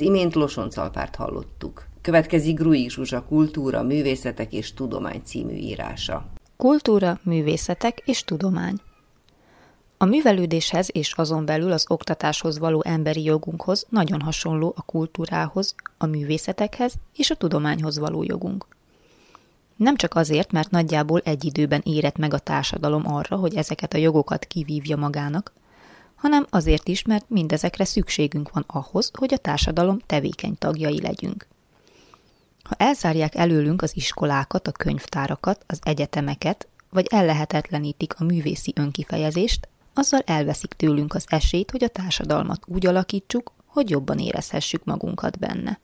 Az 0.00 0.06
imént 0.06 0.34
Losoncalpárt 0.34 1.16
hallottuk. 1.16 1.86
Következik 2.00 2.58
Gruig 2.58 2.90
Zsuzsa 2.90 3.22
Kultúra, 3.22 3.82
Művészetek 3.82 4.52
és 4.52 4.74
Tudomány 4.74 5.20
című 5.24 5.54
írása. 5.54 6.26
Kultúra, 6.56 7.18
művészetek 7.22 8.02
és 8.04 8.24
tudomány. 8.24 8.76
A 9.96 10.04
művelődéshez 10.04 10.88
és 10.92 11.12
azon 11.12 11.44
belül 11.44 11.72
az 11.72 11.84
oktatáshoz 11.88 12.58
való 12.58 12.82
emberi 12.84 13.22
jogunkhoz 13.22 13.86
nagyon 13.88 14.20
hasonló 14.20 14.74
a 14.76 14.82
kultúrához, 14.82 15.74
a 15.98 16.06
művészetekhez 16.06 16.94
és 17.16 17.30
a 17.30 17.36
tudományhoz 17.36 17.98
való 17.98 18.22
jogunk. 18.22 18.66
Nem 19.76 19.96
csak 19.96 20.14
azért, 20.14 20.52
mert 20.52 20.70
nagyjából 20.70 21.20
egy 21.24 21.44
időben 21.44 21.80
érett 21.84 22.16
meg 22.16 22.34
a 22.34 22.38
társadalom 22.38 23.02
arra, 23.12 23.36
hogy 23.36 23.56
ezeket 23.56 23.94
a 23.94 23.98
jogokat 23.98 24.44
kivívja 24.44 24.96
magának, 24.96 25.52
hanem 26.20 26.46
azért 26.50 26.88
is, 26.88 27.02
mert 27.02 27.24
mindezekre 27.28 27.84
szükségünk 27.84 28.50
van 28.50 28.64
ahhoz, 28.66 29.10
hogy 29.18 29.34
a 29.34 29.38
társadalom 29.38 29.98
tevékeny 30.06 30.58
tagjai 30.58 31.00
legyünk. 31.00 31.46
Ha 32.62 32.74
elzárják 32.78 33.34
előlünk 33.34 33.82
az 33.82 33.96
iskolákat, 33.96 34.66
a 34.68 34.72
könyvtárakat, 34.72 35.64
az 35.66 35.78
egyetemeket, 35.82 36.68
vagy 36.90 37.06
ellehetetlenítik 37.10 38.14
a 38.20 38.24
művészi 38.24 38.72
önkifejezést, 38.76 39.68
azzal 39.94 40.20
elveszik 40.26 40.72
tőlünk 40.72 41.14
az 41.14 41.24
esélyt, 41.28 41.70
hogy 41.70 41.84
a 41.84 41.88
társadalmat 41.88 42.62
úgy 42.66 42.86
alakítsuk, 42.86 43.52
hogy 43.66 43.90
jobban 43.90 44.18
érezhessük 44.18 44.84
magunkat 44.84 45.38
benne. 45.38 45.80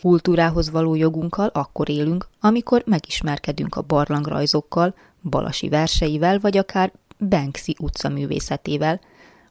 Kultúrához 0.00 0.70
való 0.70 0.94
jogunkkal 0.94 1.46
akkor 1.46 1.88
élünk, 1.88 2.28
amikor 2.40 2.82
megismerkedünk 2.86 3.74
a 3.74 3.82
barlangrajzokkal, 3.82 4.94
Balasi 5.22 5.68
verseivel, 5.68 6.38
vagy 6.38 6.56
akár 6.56 6.92
Banksy 7.28 7.76
utcaművészetével, 7.78 9.00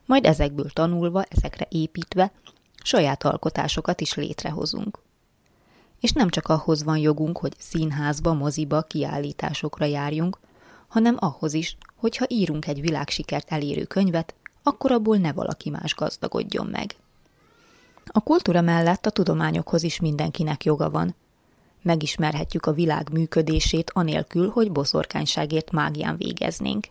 majd 0.08 0.26
ezekből 0.26 0.70
tanulva, 0.70 1.22
ezekre 1.22 1.66
építve, 1.70 2.32
saját 2.82 3.24
alkotásokat 3.24 4.00
is 4.00 4.14
létrehozunk. 4.14 4.98
És 6.00 6.12
nem 6.12 6.28
csak 6.28 6.48
ahhoz 6.48 6.82
van 6.82 6.98
jogunk, 6.98 7.38
hogy 7.38 7.54
színházba, 7.58 8.32
moziba, 8.32 8.82
kiállításokra 8.82 9.84
járjunk, 9.84 10.38
hanem 10.88 11.16
ahhoz 11.18 11.54
is, 11.54 11.76
hogyha 11.96 12.24
írunk 12.28 12.66
egy 12.66 12.80
világsikert 12.80 13.50
elérő 13.50 13.84
könyvet, 13.84 14.34
akkor 14.62 14.92
abból 14.92 15.16
ne 15.16 15.32
valaki 15.32 15.70
más 15.70 15.94
gazdagodjon 15.94 16.66
meg. 16.66 16.94
A 18.06 18.20
kultúra 18.20 18.60
mellett 18.60 19.06
a 19.06 19.10
tudományokhoz 19.10 19.82
is 19.82 20.00
mindenkinek 20.00 20.64
joga 20.64 20.90
van. 20.90 21.14
Megismerhetjük 21.82 22.66
a 22.66 22.72
világ 22.72 23.12
működését 23.12 23.90
anélkül, 23.94 24.50
hogy 24.50 24.72
boszorkányságért 24.72 25.70
mágián 25.70 26.16
végeznénk. 26.16 26.86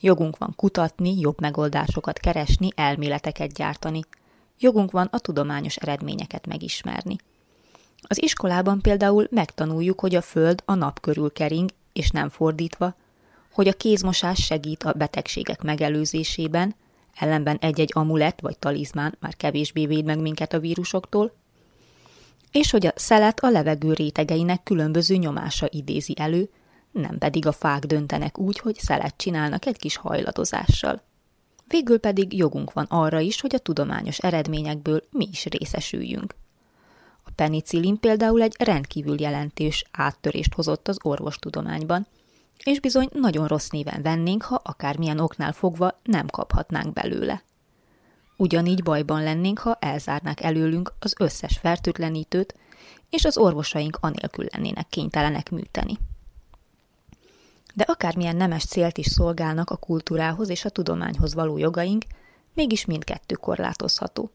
Jogunk 0.00 0.38
van 0.38 0.52
kutatni, 0.56 1.18
jobb 1.18 1.40
megoldásokat 1.40 2.18
keresni, 2.18 2.68
elméleteket 2.74 3.52
gyártani. 3.52 4.00
Jogunk 4.58 4.90
van 4.90 5.08
a 5.10 5.18
tudományos 5.18 5.76
eredményeket 5.76 6.46
megismerni. 6.46 7.16
Az 8.02 8.22
iskolában 8.22 8.80
például 8.80 9.26
megtanuljuk, 9.30 10.00
hogy 10.00 10.14
a 10.14 10.20
Föld 10.20 10.62
a 10.64 10.74
nap 10.74 11.00
körül 11.00 11.32
kering, 11.32 11.70
és 11.92 12.10
nem 12.10 12.28
fordítva, 12.28 12.94
hogy 13.52 13.68
a 13.68 13.72
kézmosás 13.72 14.44
segít 14.44 14.82
a 14.82 14.92
betegségek 14.92 15.62
megelőzésében, 15.62 16.74
ellenben 17.14 17.56
egy-egy 17.60 17.90
amulett 17.94 18.40
vagy 18.40 18.58
talizmán 18.58 19.16
már 19.20 19.36
kevésbé 19.36 19.86
véd 19.86 20.04
meg 20.04 20.20
minket 20.20 20.52
a 20.52 20.60
vírusoktól, 20.60 21.32
és 22.52 22.70
hogy 22.70 22.86
a 22.86 22.92
szelet 22.94 23.40
a 23.40 23.50
levegő 23.50 23.92
rétegeinek 23.92 24.62
különböző 24.62 25.16
nyomása 25.16 25.66
idézi 25.70 26.14
elő, 26.18 26.50
nem 26.96 27.18
pedig 27.18 27.46
a 27.46 27.52
fák 27.52 27.84
döntenek 27.84 28.38
úgy, 28.38 28.58
hogy 28.58 28.78
szelet 28.78 29.14
csinálnak 29.16 29.66
egy 29.66 29.76
kis 29.76 29.96
hajladozással. 29.96 31.02
Végül 31.68 31.98
pedig 31.98 32.36
jogunk 32.36 32.72
van 32.72 32.86
arra 32.88 33.20
is, 33.20 33.40
hogy 33.40 33.54
a 33.54 33.58
tudományos 33.58 34.18
eredményekből 34.18 35.02
mi 35.10 35.28
is 35.30 35.44
részesüljünk. 35.44 36.34
A 37.24 37.30
penicillin 37.34 38.00
például 38.00 38.42
egy 38.42 38.54
rendkívül 38.58 39.20
jelentős 39.20 39.84
áttörést 39.92 40.54
hozott 40.54 40.88
az 40.88 40.98
orvostudományban, 41.02 42.06
és 42.64 42.80
bizony 42.80 43.08
nagyon 43.12 43.46
rossz 43.46 43.68
néven 43.68 44.02
vennénk, 44.02 44.42
ha 44.42 44.60
akármilyen 44.64 45.18
oknál 45.18 45.52
fogva 45.52 45.98
nem 46.02 46.26
kaphatnánk 46.26 46.92
belőle. 46.92 47.42
Ugyanígy 48.36 48.82
bajban 48.82 49.22
lennénk, 49.22 49.58
ha 49.58 49.76
elzárnák 49.80 50.40
előlünk 50.40 50.92
az 50.98 51.14
összes 51.18 51.58
fertőtlenítőt, 51.58 52.54
és 53.10 53.24
az 53.24 53.36
orvosaink 53.36 53.98
anélkül 54.00 54.46
lennének 54.52 54.88
kénytelenek 54.88 55.50
műteni. 55.50 55.98
De 57.76 57.84
akármilyen 57.86 58.36
nemes 58.36 58.64
célt 58.64 58.98
is 58.98 59.06
szolgálnak 59.06 59.70
a 59.70 59.76
kultúrához 59.76 60.48
és 60.48 60.64
a 60.64 60.70
tudományhoz 60.70 61.34
való 61.34 61.58
jogaink, 61.58 62.04
mégis 62.54 62.84
mindkettő 62.84 63.34
korlátozható. 63.34 64.30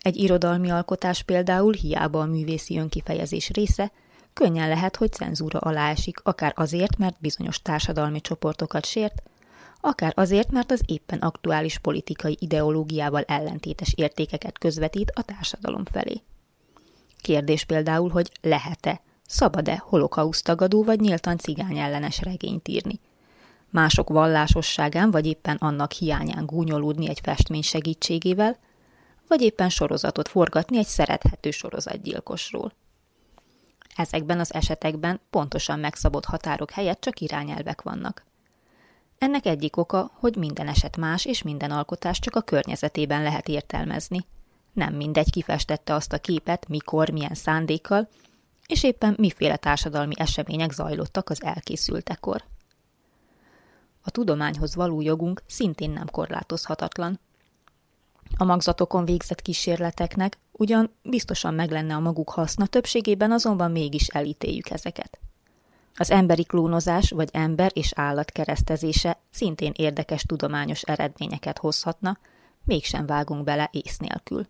Egy 0.00 0.16
irodalmi 0.16 0.70
alkotás 0.70 1.22
például 1.22 1.72
hiába 1.72 2.20
a 2.20 2.26
művészi 2.26 2.78
önkifejezés 2.78 3.50
része, 3.50 3.92
könnyen 4.32 4.68
lehet, 4.68 4.96
hogy 4.96 5.12
cenzúra 5.12 5.58
alá 5.58 5.90
esik, 5.90 6.20
akár 6.22 6.52
azért, 6.56 6.96
mert 6.96 7.16
bizonyos 7.20 7.62
társadalmi 7.62 8.20
csoportokat 8.20 8.86
sért, 8.86 9.22
akár 9.80 10.12
azért, 10.16 10.50
mert 10.50 10.70
az 10.70 10.82
éppen 10.86 11.18
aktuális 11.18 11.78
politikai 11.78 12.36
ideológiával 12.40 13.22
ellentétes 13.22 13.92
értékeket 13.96 14.58
közvetít 14.58 15.10
a 15.14 15.22
társadalom 15.22 15.84
felé. 15.84 16.22
Kérdés 17.20 17.64
például, 17.64 18.10
hogy 18.10 18.30
lehet-e, 18.40 19.00
szabad-e 19.28 19.82
holokausztagadó 19.86 20.84
vagy 20.84 21.00
nyíltan 21.00 21.38
cigány 21.38 21.78
ellenes 21.78 22.20
regényt 22.20 22.68
írni. 22.68 23.00
Mások 23.70 24.08
vallásosságán 24.08 25.10
vagy 25.10 25.26
éppen 25.26 25.56
annak 25.56 25.92
hiányán 25.92 26.46
gúnyolódni 26.46 27.08
egy 27.08 27.20
festmény 27.22 27.62
segítségével, 27.62 28.56
vagy 29.28 29.42
éppen 29.42 29.68
sorozatot 29.68 30.28
forgatni 30.28 30.78
egy 30.78 30.86
szerethető 30.86 31.50
sorozatgyilkosról. 31.50 32.72
Ezekben 33.96 34.40
az 34.40 34.54
esetekben 34.54 35.20
pontosan 35.30 35.78
megszabott 35.78 36.24
határok 36.24 36.70
helyett 36.70 37.00
csak 37.00 37.20
irányelvek 37.20 37.82
vannak. 37.82 38.24
Ennek 39.18 39.46
egyik 39.46 39.76
oka, 39.76 40.10
hogy 40.14 40.36
minden 40.36 40.68
eset 40.68 40.96
más 40.96 41.24
és 41.24 41.42
minden 41.42 41.70
alkotás 41.70 42.18
csak 42.18 42.36
a 42.36 42.40
környezetében 42.40 43.22
lehet 43.22 43.48
értelmezni. 43.48 44.26
Nem 44.72 44.94
mindegy 44.94 45.30
kifestette 45.30 45.94
azt 45.94 46.12
a 46.12 46.18
képet, 46.18 46.68
mikor, 46.68 47.10
milyen 47.10 47.34
szándékkal, 47.34 48.08
és 48.68 48.82
éppen 48.82 49.14
miféle 49.18 49.56
társadalmi 49.56 50.14
események 50.16 50.72
zajlottak 50.72 51.30
az 51.30 51.42
elkészültekor. 51.42 52.44
A 54.00 54.10
tudományhoz 54.10 54.74
való 54.74 55.00
jogunk 55.00 55.42
szintén 55.46 55.90
nem 55.90 56.06
korlátozhatatlan. 56.10 57.20
A 58.36 58.44
magzatokon 58.44 59.04
végzett 59.04 59.42
kísérleteknek 59.42 60.38
ugyan 60.52 60.90
biztosan 61.02 61.54
meg 61.54 61.70
lenne 61.70 61.94
a 61.94 62.00
maguk 62.00 62.30
haszna, 62.30 62.66
többségében 62.66 63.32
azonban 63.32 63.70
mégis 63.70 64.06
elítéljük 64.06 64.70
ezeket. 64.70 65.18
Az 65.94 66.10
emberi 66.10 66.44
klónozás 66.44 67.10
vagy 67.10 67.28
ember 67.32 67.70
és 67.74 67.92
állat 67.94 68.30
keresztezése 68.30 69.18
szintén 69.30 69.72
érdekes 69.76 70.22
tudományos 70.22 70.82
eredményeket 70.82 71.58
hozhatna, 71.58 72.18
mégsem 72.64 73.06
vágunk 73.06 73.44
bele 73.44 73.68
ész 73.72 73.96
nélkül. 73.96 74.46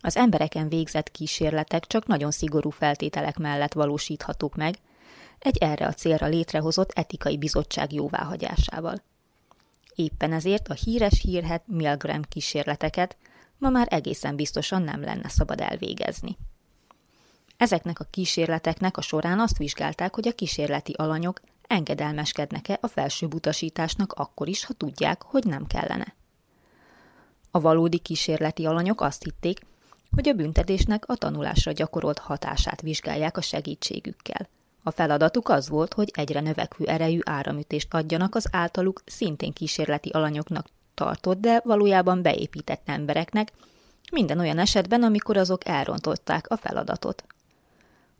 Az 0.00 0.16
embereken 0.16 0.68
végzett 0.68 1.10
kísérletek 1.10 1.86
csak 1.86 2.06
nagyon 2.06 2.30
szigorú 2.30 2.70
feltételek 2.70 3.38
mellett 3.38 3.72
valósíthatók 3.72 4.54
meg, 4.56 4.78
egy 5.38 5.56
erre 5.56 5.86
a 5.86 5.92
célra 5.92 6.26
létrehozott 6.26 6.90
etikai 6.92 7.38
bizottság 7.38 7.92
jóváhagyásával. 7.92 9.02
Éppen 9.94 10.32
ezért 10.32 10.68
a 10.68 10.74
híres 10.74 11.20
hírhet 11.20 11.62
Milgram 11.66 12.22
kísérleteket 12.22 13.16
ma 13.58 13.68
már 13.68 13.86
egészen 13.90 14.36
biztosan 14.36 14.82
nem 14.82 15.00
lenne 15.00 15.28
szabad 15.28 15.60
elvégezni. 15.60 16.36
Ezeknek 17.56 18.00
a 18.00 18.06
kísérleteknek 18.10 18.96
a 18.96 19.00
során 19.00 19.40
azt 19.40 19.58
vizsgálták, 19.58 20.14
hogy 20.14 20.28
a 20.28 20.32
kísérleti 20.32 20.92
alanyok 20.92 21.40
engedelmeskednek-e 21.66 22.78
a 22.80 22.86
felsőbb 22.86 23.34
utasításnak 23.34 24.12
akkor 24.12 24.48
is, 24.48 24.64
ha 24.64 24.72
tudják, 24.72 25.22
hogy 25.22 25.44
nem 25.44 25.66
kellene. 25.66 26.14
A 27.50 27.60
valódi 27.60 27.98
kísérleti 27.98 28.66
alanyok 28.66 29.00
azt 29.00 29.22
hitték, 29.22 29.60
hogy 30.10 30.28
a 30.28 30.32
büntetésnek 30.32 31.04
a 31.06 31.16
tanulásra 31.16 31.72
gyakorolt 31.72 32.18
hatását 32.18 32.80
vizsgálják 32.80 33.36
a 33.36 33.40
segítségükkel. 33.40 34.48
A 34.82 34.90
feladatuk 34.90 35.48
az 35.48 35.68
volt, 35.68 35.94
hogy 35.94 36.10
egyre 36.14 36.40
növekvő 36.40 36.86
erejű 36.86 37.18
áramütést 37.24 37.94
adjanak 37.94 38.34
az 38.34 38.46
általuk 38.50 39.02
szintén 39.06 39.52
kísérleti 39.52 40.08
alanyoknak 40.08 40.66
tartott, 40.94 41.40
de 41.40 41.60
valójában 41.64 42.22
beépített 42.22 42.82
embereknek, 42.84 43.52
minden 44.12 44.38
olyan 44.38 44.58
esetben, 44.58 45.02
amikor 45.02 45.36
azok 45.36 45.68
elrontották 45.68 46.48
a 46.48 46.56
feladatot. 46.56 47.24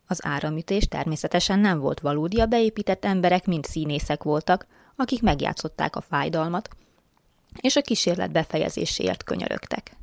Az 0.06 0.24
áramütés 0.24 0.88
természetesen 0.88 1.58
nem 1.58 1.78
volt 1.78 2.00
valódi, 2.00 2.40
a 2.40 2.46
beépített 2.46 3.04
emberek 3.04 3.46
mind 3.46 3.64
színészek 3.64 4.22
voltak, 4.22 4.66
akik 4.96 5.22
megjátszották 5.22 5.96
a 5.96 6.00
fájdalmat, 6.00 6.68
és 7.60 7.76
a 7.76 7.80
kísérlet 7.80 8.32
befejezéséért 8.32 9.24
könyörögtek. 9.24 9.97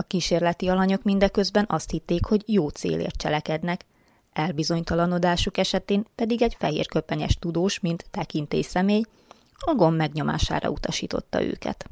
A 0.00 0.06
kísérleti 0.06 0.68
alanyok 0.68 1.02
mindeközben 1.02 1.64
azt 1.68 1.90
hitték, 1.90 2.24
hogy 2.24 2.42
jó 2.46 2.68
célért 2.68 3.16
cselekednek, 3.16 3.84
elbizonytalanodásuk 4.32 5.56
esetén 5.56 6.06
pedig 6.14 6.42
egy 6.42 6.56
fehér 6.58 6.86
köpenyes 6.86 7.36
tudós, 7.38 7.80
mint 7.80 8.06
tekintély 8.10 8.62
személy, 8.62 9.02
a 9.58 9.74
gomb 9.74 9.96
megnyomására 9.96 10.70
utasította 10.70 11.42
őket. 11.42 11.88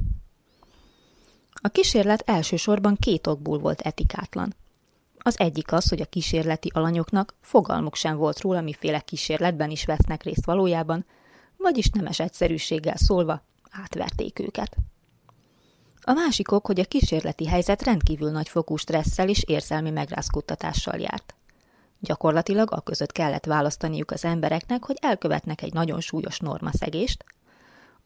A 1.53 1.69
kísérlet 1.69 2.23
elsősorban 2.27 2.97
két 2.97 3.27
okból 3.27 3.59
volt 3.59 3.81
etikátlan. 3.81 4.55
Az 5.19 5.39
egyik 5.39 5.73
az, 5.73 5.89
hogy 5.89 6.01
a 6.01 6.07
kísérleti 6.07 6.71
alanyoknak 6.75 7.35
fogalmuk 7.41 7.95
sem 7.95 8.17
volt 8.17 8.41
róla, 8.41 8.61
miféle 8.61 9.01
kísérletben 9.01 9.71
is 9.71 9.85
vesznek 9.85 10.23
részt 10.23 10.45
valójában, 10.45 11.05
vagyis 11.57 11.91
nemes 11.91 12.21
egyszerűséggel 12.21 12.97
szólva 12.97 13.43
átverték 13.71 14.39
őket. 14.39 14.77
A 16.09 16.13
másik 16.13 16.53
ok, 16.53 16.67
hogy 16.67 16.81
a 16.81 16.85
kísérleti 16.85 17.47
helyzet 17.47 17.83
rendkívül 17.83 18.31
nagy 18.31 18.49
fokú 18.49 18.77
stresszel 18.77 19.29
és 19.29 19.43
érzelmi 19.47 19.91
megrázkódtatással 19.91 20.99
járt. 20.99 21.35
Gyakorlatilag 22.01 22.73
a 22.73 22.81
között 22.81 23.13
kellett 23.13 23.45
választaniuk 23.45 24.11
az 24.11 24.25
embereknek, 24.25 24.85
hogy 24.85 24.97
elkövetnek 25.01 25.63
egy 25.63 25.73
nagyon 25.73 26.01
súlyos 26.01 26.39
normaszegést, 26.39 27.25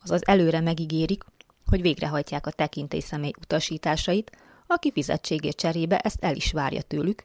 azaz 0.02 0.26
előre 0.26 0.60
megígérik, 0.60 1.24
hogy 1.66 1.82
végrehajtják 1.82 2.46
a 2.46 2.50
tekintély 2.50 3.00
személy 3.00 3.32
utasításait, 3.40 4.30
aki 4.66 4.92
fizetségét 4.92 5.56
cserébe 5.56 5.98
ezt 5.98 6.24
el 6.24 6.36
is 6.36 6.52
várja 6.52 6.82
tőlük, 6.82 7.24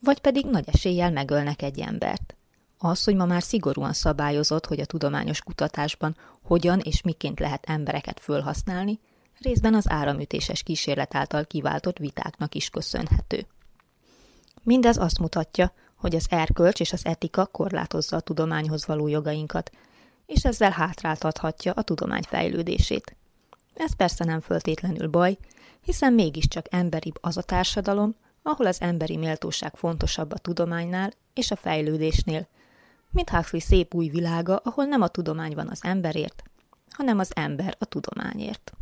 vagy 0.00 0.20
pedig 0.20 0.46
nagy 0.46 0.68
eséllyel 0.68 1.10
megölnek 1.10 1.62
egy 1.62 1.80
embert. 1.80 2.36
Az, 2.78 3.04
hogy 3.04 3.14
ma 3.14 3.24
már 3.24 3.42
szigorúan 3.42 3.92
szabályozott, 3.92 4.66
hogy 4.66 4.80
a 4.80 4.86
tudományos 4.86 5.40
kutatásban 5.40 6.16
hogyan 6.42 6.78
és 6.78 7.02
miként 7.02 7.40
lehet 7.40 7.64
embereket 7.66 8.20
fölhasználni, 8.20 9.00
részben 9.44 9.74
az 9.74 9.90
áramütéses 9.90 10.62
kísérlet 10.62 11.14
által 11.14 11.44
kiváltott 11.44 11.98
vitáknak 11.98 12.54
is 12.54 12.70
köszönhető. 12.70 13.46
Mindez 14.62 14.96
azt 14.96 15.18
mutatja, 15.18 15.72
hogy 15.94 16.14
az 16.14 16.26
erkölcs 16.30 16.80
és 16.80 16.92
az 16.92 17.06
etika 17.06 17.46
korlátozza 17.46 18.16
a 18.16 18.20
tudományhoz 18.20 18.86
való 18.86 19.06
jogainkat, 19.06 19.70
és 20.26 20.44
ezzel 20.44 20.70
hátráltathatja 20.70 21.72
a 21.72 21.82
tudomány 21.82 22.22
fejlődését. 22.22 23.16
Ez 23.74 23.96
persze 23.96 24.24
nem 24.24 24.40
föltétlenül 24.40 25.08
baj, 25.08 25.38
hiszen 25.80 26.12
mégiscsak 26.12 26.66
emberibb 26.70 27.18
az 27.20 27.36
a 27.36 27.42
társadalom, 27.42 28.14
ahol 28.42 28.66
az 28.66 28.80
emberi 28.80 29.16
méltóság 29.16 29.76
fontosabb 29.76 30.32
a 30.32 30.38
tudománynál 30.38 31.12
és 31.34 31.50
a 31.50 31.56
fejlődésnél, 31.56 32.48
mint 33.10 33.30
Huxley 33.30 33.60
szép 33.60 33.94
új 33.94 34.08
világa, 34.08 34.56
ahol 34.56 34.84
nem 34.84 35.02
a 35.02 35.08
tudomány 35.08 35.54
van 35.54 35.68
az 35.68 35.80
emberért, 35.82 36.42
hanem 36.90 37.18
az 37.18 37.30
ember 37.34 37.76
a 37.78 37.84
tudományért. 37.84 38.72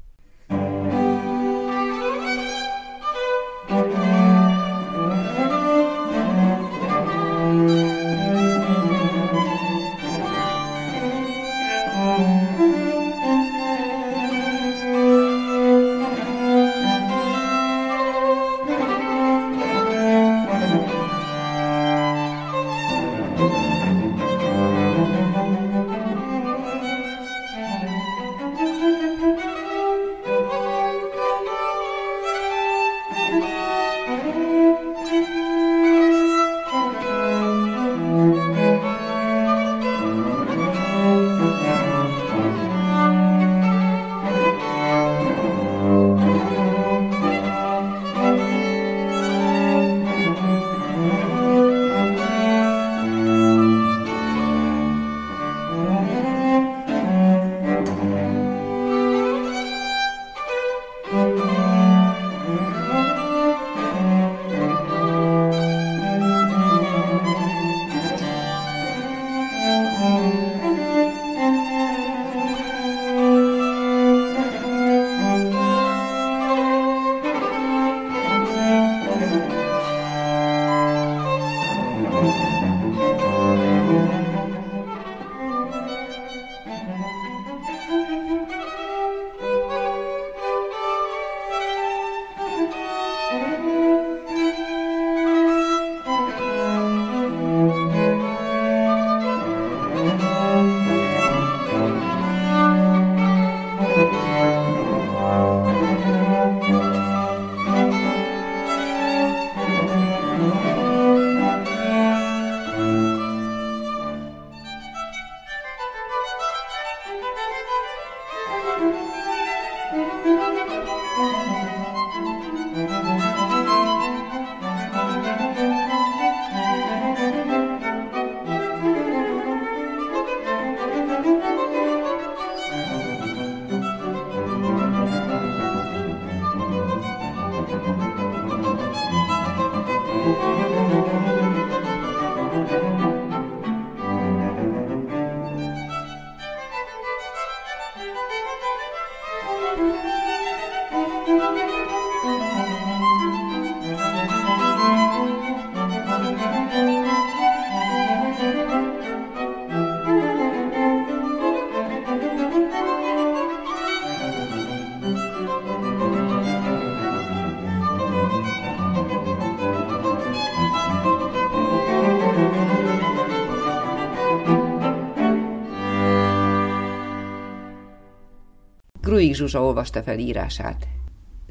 Gruig 179.33 179.51
Zsuzsa 179.51 179.64
olvasta 179.64 180.03
fel 180.03 180.18
írását. 180.18 180.87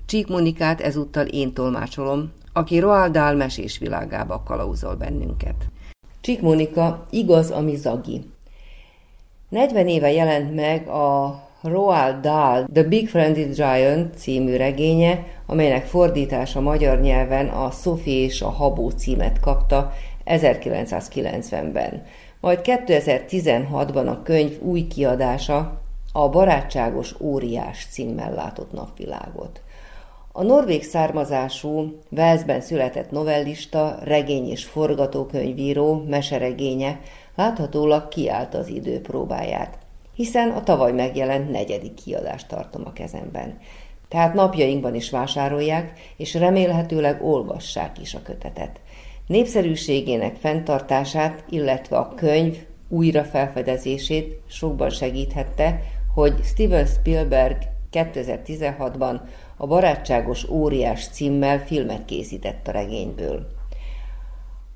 Csík 0.06 0.28
Monikát 0.28 0.82
ezúttal 0.82 1.26
én 1.26 1.54
tolmácsolom, 1.54 2.32
aki 2.54 2.80
Roald 2.80 3.12
Dahl 3.12 3.36
mesés 3.36 3.78
világába 3.78 4.44
kalauzol 4.46 4.96
bennünket. 4.96 5.56
Csík 6.22 6.42
Monika 6.42 7.06
igaz, 7.10 7.52
ami 7.52 7.76
zagi. 7.76 8.22
40 9.50 9.88
éve 9.88 10.12
jelent 10.12 10.56
meg 10.56 10.88
a 10.88 11.40
Roald 11.62 12.16
Dahl 12.22 12.64
The 12.74 12.84
Big 12.84 13.10
Friendly 13.10 13.50
Giant 13.50 14.18
című 14.18 14.56
regénye, 14.56 15.26
amelynek 15.46 15.86
fordítása 15.86 16.62
magyar 16.62 17.00
nyelven 17.00 17.48
a 17.48 17.72
Sophie 17.72 18.24
és 18.24 18.42
a 18.42 18.50
Habó 18.50 18.90
címet 18.90 19.40
kapta 19.40 19.94
1990-ben. 20.26 22.04
Majd 22.40 22.60
2016-ban 22.64 24.08
a 24.08 24.22
könyv 24.22 24.62
új 24.62 24.88
kiadása 24.88 25.82
a 26.12 26.30
Barátságos 26.30 27.16
Óriás 27.20 27.88
címmel 27.90 28.34
látott 28.34 28.72
napvilágot. 28.72 29.62
A 30.32 30.44
norvég 30.44 30.84
származású, 30.84 32.00
Velszben 32.10 32.62
született 32.62 33.12
novellista, 33.12 33.98
regény 34.04 34.50
és 34.50 34.64
forgatókönyvíró, 34.64 36.04
meseregénye 36.10 37.00
láthatólag 37.36 38.08
kiállt 38.08 38.54
az 38.54 38.68
idő 38.68 39.02
próbáját, 39.02 39.78
hiszen 40.16 40.50
a 40.50 40.64
tavaly 40.64 40.92
megjelent 40.92 41.52
negyedik 41.52 41.94
kiadást 41.94 42.48
tartom 42.48 42.82
a 42.86 42.94
kezemben. 42.94 43.58
Tehát 44.08 44.34
napjainkban 44.34 44.96
is 44.96 45.10
vásárolják, 45.10 46.00
és 46.18 46.34
remélhetőleg 46.34 47.24
olvassák 47.24 48.00
is 48.02 48.14
a 48.14 48.22
kötetet. 48.22 48.80
Népszerűségének 49.28 50.36
fenntartását, 50.36 51.44
illetve 51.50 51.98
a 51.98 52.14
könyv 52.16 52.58
újrafelfedezését 52.88 54.42
sokban 54.48 54.90
segíthette, 54.90 55.82
hogy 56.14 56.44
Steven 56.44 56.86
Spielberg 56.86 57.58
2016-ban 57.92 59.20
a 59.58 59.68
Barátságos 59.68 60.50
Óriás 60.50 61.08
címmel 61.08 61.60
filmet 61.60 62.06
készített 62.06 62.68
a 62.68 62.72
regényből. 62.72 63.48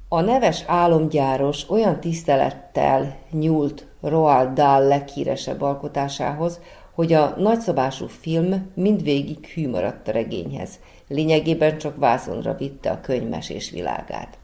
A 0.10 0.22
neves 0.22 0.64
álomgyáros 0.68 1.70
olyan 1.70 2.00
tisztelettel 2.00 3.18
nyúlt 3.32 3.88
Roald 4.02 4.54
Dahl 4.54 4.88
leghíresebb 4.88 5.62
alkotásához, 5.62 6.60
hogy 6.94 7.14
a 7.14 7.34
nagyszabású 7.38 8.08
film 8.08 8.72
mindvégig 8.74 9.46
hű 9.46 9.70
maradt 9.70 10.08
a 10.08 10.12
regényhez. 10.12 10.80
Lényegében 11.08 11.78
csak 11.78 11.98
vászonra 11.98 12.56
vitte 12.56 12.92
a 12.92 13.02
könyvmesés 13.02 13.70
világát. 13.70 14.38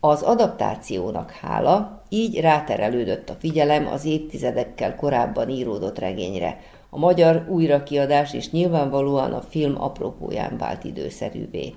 Az 0.00 0.22
adaptációnak 0.22 1.30
hála, 1.30 2.02
így 2.08 2.40
ráterelődött 2.40 3.30
a 3.30 3.36
figyelem 3.38 3.86
az 3.86 4.04
évtizedekkel 4.04 4.96
korábban 4.96 5.48
íródott 5.48 5.98
regényre. 5.98 6.60
A 6.90 6.98
magyar 6.98 7.46
újrakiadás 7.48 8.32
is 8.32 8.50
nyilvánvalóan 8.50 9.32
a 9.32 9.40
film 9.40 9.82
apropóján 9.82 10.56
vált 10.58 10.84
időszerűvé. 10.84 11.74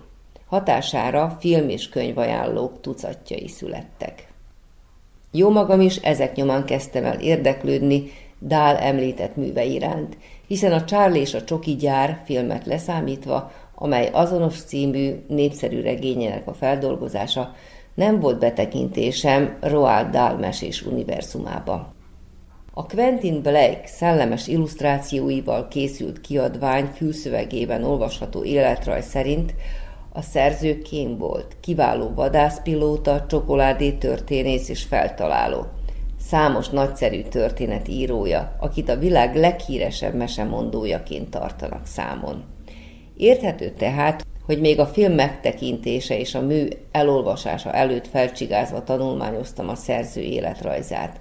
Hatására 0.48 1.38
film 1.40 1.70
és 1.70 1.90
könyvajánlók 1.90 2.82
tucatjai 2.82 3.48
születtek. 3.48 4.28
Jó 5.32 5.50
magam 5.50 5.82
is 5.82 5.96
ezek 5.96 6.36
nyomán 6.36 6.66
kezdtem 6.66 7.06
el 7.06 7.20
érdeklődni 7.20 8.12
Dál 8.40 8.78
említett 8.78 9.36
műve 9.36 9.64
iránt, 9.64 10.18
hiszen 10.48 10.72
a 10.72 10.84
Charlie 10.84 11.20
és 11.20 11.34
a 11.34 11.44
Csoki 11.44 11.76
gyár 11.76 12.22
filmet 12.26 12.66
leszámítva, 12.66 13.52
amely 13.76 14.10
azonos 14.12 14.62
című 14.62 15.24
népszerű 15.28 15.82
regényének 15.82 16.48
a 16.48 16.54
feldolgozása, 16.54 17.56
nem 18.00 18.20
volt 18.20 18.40
betekintésem 18.40 19.58
Roald 19.62 20.08
Dahl 20.10 20.36
mesés 20.36 20.86
univerzumába. 20.86 21.94
A 22.74 22.86
Quentin 22.86 23.42
Blake 23.42 23.82
szellemes 23.86 24.48
illusztrációival 24.48 25.68
készült 25.68 26.22
kiadvány 26.22 26.86
fülszövegében 26.86 27.84
olvasható 27.84 28.44
életrajz 28.44 29.06
szerint 29.06 29.54
a 30.14 30.22
szerző 30.22 30.82
Kén 30.82 31.18
volt, 31.18 31.56
kiváló 31.60 32.12
vadászpilóta, 32.16 33.26
csokoládé 33.30 33.92
történész 33.92 34.70
és 34.70 34.84
feltaláló. 34.84 35.66
Számos 36.20 36.70
nagyszerű 36.70 37.22
történet 37.22 37.88
írója, 37.88 38.56
akit 38.60 38.90
a 38.90 38.98
világ 38.98 39.36
leghíresebb 39.36 40.14
mesemondójaként 40.14 41.30
tartanak 41.30 41.86
számon. 41.86 42.44
Érthető 43.18 43.70
tehát, 43.70 44.28
hogy 44.50 44.60
még 44.60 44.80
a 44.80 44.86
film 44.86 45.14
megtekintése 45.14 46.20
és 46.20 46.36
a 46.36 46.42
mű 46.42 46.68
elolvasása 46.92 47.72
előtt 47.72 48.08
felcsigázva 48.08 48.84
tanulmányoztam 48.84 49.70
a 49.70 49.76
szerző 49.76 50.22
életrajzát, 50.22 51.20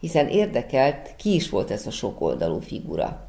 hiszen 0.00 0.28
érdekelt, 0.28 1.14
ki 1.16 1.34
is 1.34 1.50
volt 1.50 1.70
ez 1.70 1.86
a 1.86 1.90
sokoldalú 1.90 2.60
figura. 2.60 3.28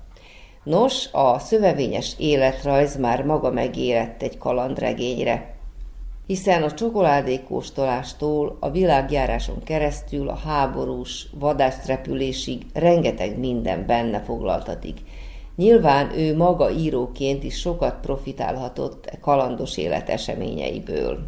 Nos, 0.64 1.10
a 1.12 1.40
szövevényes 1.40 2.14
életrajz 2.18 2.98
már 2.98 3.24
maga 3.24 3.52
megérett 3.52 4.22
egy 4.22 4.38
kalandregényre, 4.38 5.56
hiszen 6.28 6.64
a 6.64 6.72
csokoládékóstolástól 6.72 8.58
a 8.60 8.70
világjáráson 8.70 9.64
keresztül 9.64 10.30
a 10.30 10.36
háborús 10.46 11.28
vadászrepülésig 11.40 12.66
rengeteg 12.74 13.40
minden 13.40 13.86
benne 13.86 14.20
foglaltatik. 14.20 14.98
Nyilván 15.60 16.18
ő 16.18 16.36
maga 16.36 16.72
íróként 16.72 17.44
is 17.44 17.60
sokat 17.60 18.00
profitálhatott 18.02 19.18
kalandos 19.22 19.78
élet 19.78 20.10
eseményeiből. 20.10 21.20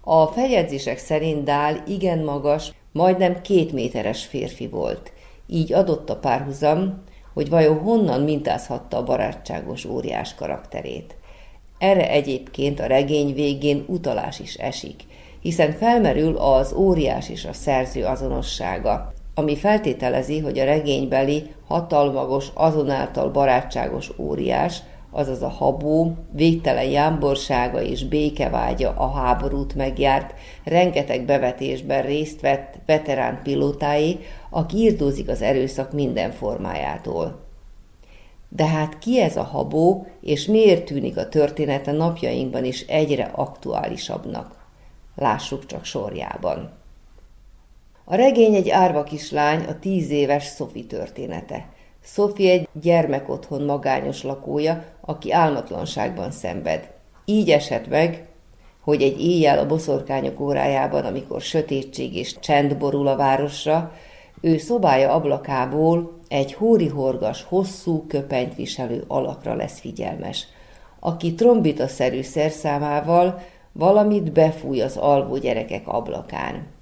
A 0.00 0.26
feljegyzések 0.26 0.98
szerint 0.98 1.44
Dál 1.44 1.82
igen 1.86 2.18
magas, 2.18 2.72
majdnem 2.92 3.40
két 3.40 3.72
méteres 3.72 4.24
férfi 4.24 4.68
volt. 4.68 5.12
Így 5.46 5.72
adott 5.72 6.10
a 6.10 6.16
párhuzam, 6.16 7.02
hogy 7.34 7.48
vajon 7.48 7.78
honnan 7.78 8.20
mintázhatta 8.20 8.96
a 8.96 9.04
barátságos 9.04 9.84
óriás 9.84 10.34
karakterét. 10.34 11.16
Erre 11.78 12.10
egyébként 12.10 12.80
a 12.80 12.86
regény 12.86 13.34
végén 13.34 13.84
utalás 13.86 14.38
is 14.38 14.54
esik, 14.54 15.02
hiszen 15.40 15.72
felmerül 15.72 16.36
az 16.36 16.72
óriás 16.72 17.28
és 17.28 17.44
a 17.44 17.52
szerző 17.52 18.04
azonossága, 18.04 19.12
ami 19.34 19.56
feltételezi, 19.56 20.38
hogy 20.38 20.58
a 20.58 20.64
regénybeli 20.64 21.54
hatalmagos, 21.66 22.48
azonáltal 22.54 23.30
barátságos 23.30 24.10
óriás, 24.18 24.82
azaz 25.10 25.42
a 25.42 25.48
habó, 25.48 26.14
végtelen 26.32 26.84
jámborsága 26.84 27.82
és 27.82 28.04
békevágya 28.04 28.90
a 28.96 29.10
háborút 29.10 29.74
megjárt, 29.74 30.34
rengeteg 30.64 31.24
bevetésben 31.24 32.02
részt 32.02 32.40
vett 32.40 32.78
veterán 32.86 33.40
pilótái, 33.42 34.18
aki 34.50 34.76
írtózik 34.76 35.28
az 35.28 35.42
erőszak 35.42 35.92
minden 35.92 36.30
formájától. 36.30 37.48
De 38.48 38.66
hát 38.66 38.98
ki 38.98 39.20
ez 39.20 39.36
a 39.36 39.42
habó, 39.42 40.06
és 40.20 40.46
miért 40.46 40.84
tűnik 40.84 41.16
a 41.16 41.28
története 41.28 41.92
napjainkban 41.92 42.64
is 42.64 42.80
egyre 42.80 43.30
aktuálisabbnak? 43.34 44.58
Lássuk 45.16 45.66
csak 45.66 45.84
sorjában. 45.84 46.79
A 48.10 48.14
regény 48.14 48.54
egy 48.54 48.70
árva 48.70 49.02
kislány, 49.02 49.64
a 49.64 49.78
tíz 49.78 50.10
éves 50.10 50.44
Sophie 50.44 50.84
története. 50.84 51.68
Sophie 52.04 52.52
egy 52.52 52.68
gyermekotthon 52.80 53.62
magányos 53.62 54.22
lakója, 54.22 54.84
aki 55.00 55.32
álmatlanságban 55.32 56.30
szenved. 56.30 56.90
Így 57.24 57.50
esett 57.50 57.88
meg, 57.88 58.26
hogy 58.80 59.02
egy 59.02 59.20
éjjel 59.20 59.58
a 59.58 59.66
boszorkányok 59.66 60.40
órájában, 60.40 61.04
amikor 61.04 61.40
sötétség 61.40 62.16
és 62.16 62.38
csend 62.38 62.76
borul 62.76 63.06
a 63.06 63.16
városra, 63.16 63.92
ő 64.40 64.58
szobája 64.58 65.12
ablakából 65.12 66.18
egy 66.28 66.52
hóri-horgas, 66.52 67.42
hosszú 67.42 68.06
köpenyt 68.06 68.54
viselő 68.54 69.04
alakra 69.06 69.54
lesz 69.54 69.80
figyelmes, 69.80 70.46
aki 71.00 71.34
trombitaszerű 71.34 72.22
szerszámával 72.22 73.42
valamit 73.72 74.32
befúj 74.32 74.80
az 74.80 74.96
alvó 74.96 75.36
gyerekek 75.36 75.88
ablakán. 75.88 76.78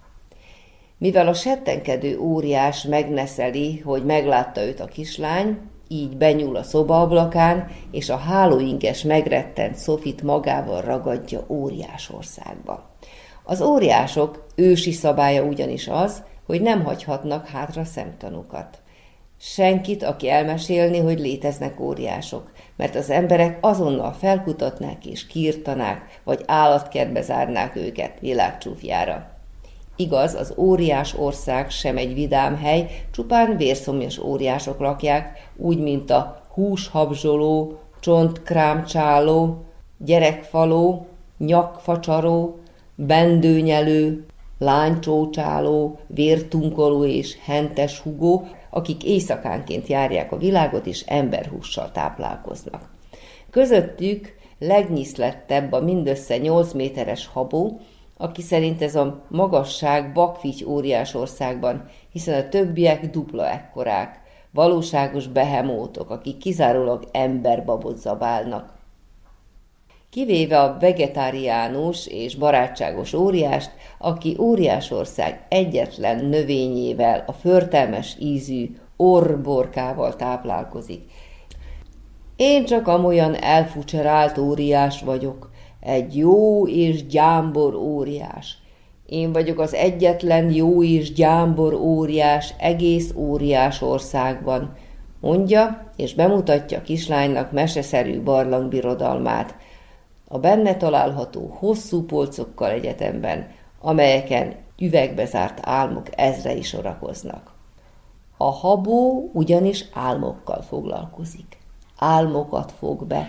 Mivel 0.99 1.29
a 1.29 1.35
settenkedő 1.35 2.19
óriás 2.19 2.83
megneszeli, 2.83 3.79
hogy 3.79 4.05
meglátta 4.05 4.65
őt 4.65 4.81
a 4.81 4.85
kislány, 4.85 5.59
így 5.89 6.17
benyúl 6.17 6.57
a 6.57 6.63
szoba 6.63 7.01
ablakán, 7.01 7.71
és 7.91 8.09
a 8.09 8.17
hálóinges 8.17 9.03
megrettent 9.03 9.75
Szofit 9.75 10.23
magával 10.23 10.81
ragadja 10.81 11.45
óriás 11.49 12.11
országba. 12.11 12.91
Az 13.45 13.63
óriások 13.63 14.47
ősi 14.55 14.93
szabálya 14.93 15.43
ugyanis 15.43 15.89
az, 15.89 16.23
hogy 16.47 16.61
nem 16.61 16.85
hagyhatnak 16.85 17.47
hátra 17.47 17.85
szemtanúkat. 17.85 18.79
Senkit, 19.41 20.03
aki 20.03 20.31
elmesélni, 20.31 20.99
hogy 20.99 21.19
léteznek 21.19 21.81
óriások, 21.81 22.53
mert 22.77 22.95
az 22.95 23.11
emberek 23.11 23.59
azonnal 23.61 24.13
felkutatnák 24.13 25.07
és 25.07 25.27
kiirtanák, 25.27 26.21
vagy 26.25 26.43
állatkertbe 26.47 27.23
zárnák 27.23 27.77
őket 27.77 28.21
világcsúfjára. 28.21 29.38
Igaz, 30.01 30.35
az 30.35 30.55
óriás 30.57 31.15
ország 31.15 31.71
sem 31.71 31.97
egy 31.97 32.15
vidám 32.15 32.57
hely, 32.57 33.05
csupán 33.11 33.57
vérszomjas 33.57 34.19
óriások 34.19 34.79
lakják, 34.79 35.51
úgy, 35.57 35.79
mint 35.79 36.11
a 36.11 36.43
húshabzsoló, 36.55 37.79
csontkrámcsáló, 38.01 39.65
gyerekfaló, 39.97 41.07
nyakfacsaró, 41.39 42.59
bendőnyelő, 42.95 44.27
lánycsócsáló, 44.59 45.99
vértunkoló 46.07 47.05
és 47.05 47.37
hentes 47.45 48.01
hugó, 48.01 48.49
akik 48.71 49.05
éjszakánként 49.05 49.87
járják 49.87 50.33
a 50.33 50.37
világot 50.39 50.87
és 50.87 51.01
emberhússal 51.07 51.93
táplálkoznak. 51.93 52.91
Közöttük 53.51 54.37
legnyiszlettebb 54.59 55.73
a 55.73 55.81
mindössze 55.81 56.37
8 56.37 56.73
méteres 56.73 57.27
habó, 57.27 57.81
aki 58.19 58.43
szerint 58.43 58.83
ez 58.83 58.95
a 58.95 59.25
magasság 59.29 60.13
bakfigy 60.13 60.65
óriás 60.67 61.15
országban, 61.15 61.89
hiszen 62.13 62.45
a 62.45 62.49
többiek 62.49 63.11
dupla 63.11 63.49
ekkorák, 63.49 64.21
valóságos 64.51 65.27
behemótok, 65.27 66.11
akik 66.11 66.39
kizárólag 66.39 67.09
emberbabot 67.13 67.99
zabálnak. 67.99 68.77
Kivéve 70.11 70.61
a 70.61 70.77
vegetáriánus 70.81 72.07
és 72.07 72.37
barátságos 72.37 73.13
óriást, 73.13 73.71
aki 73.99 74.37
óriásország 74.39 75.47
egyetlen 75.49 76.25
növényével, 76.25 77.25
a 77.27 77.33
förtelmes 77.33 78.17
ízű 78.21 78.77
orborkával 78.97 80.17
táplálkozik. 80.17 81.03
Én 82.37 82.65
csak 82.65 82.89
amolyan 82.89 83.35
elfucserált 83.35 84.39
óriás 84.39 85.03
vagyok, 85.03 85.48
egy 85.81 86.17
jó 86.17 86.69
és 86.69 87.07
gyámbor 87.07 87.75
óriás. 87.75 88.59
Én 89.07 89.33
vagyok 89.33 89.59
az 89.59 89.75
egyetlen 89.75 90.51
jó 90.51 90.83
és 90.83 91.13
gyámbor 91.13 91.75
óriás 91.75 92.55
egész 92.59 93.13
óriás 93.17 93.83
országban, 93.83 94.77
mondja, 95.21 95.91
és 95.97 96.15
bemutatja 96.15 96.79
a 96.79 96.83
kislánynak 96.83 97.53
meseszerű 97.53 98.23
barlangbirodalmát, 98.23 99.55
a 100.29 100.39
benne 100.39 100.77
található 100.77 101.57
hosszú 101.59 102.05
polcokkal 102.05 102.71
egyetemben, 102.71 103.47
amelyeken 103.81 104.55
üvegbe 104.79 105.25
zárt 105.25 105.59
álmok 105.63 106.07
ezrei 106.17 106.63
sorakoznak. 106.63 107.53
A 108.37 108.51
habó 108.51 109.31
ugyanis 109.33 109.85
álmokkal 109.93 110.63
foglalkozik. 110.63 111.59
Álmokat 111.99 112.73
fog 112.79 113.07
be, 113.07 113.29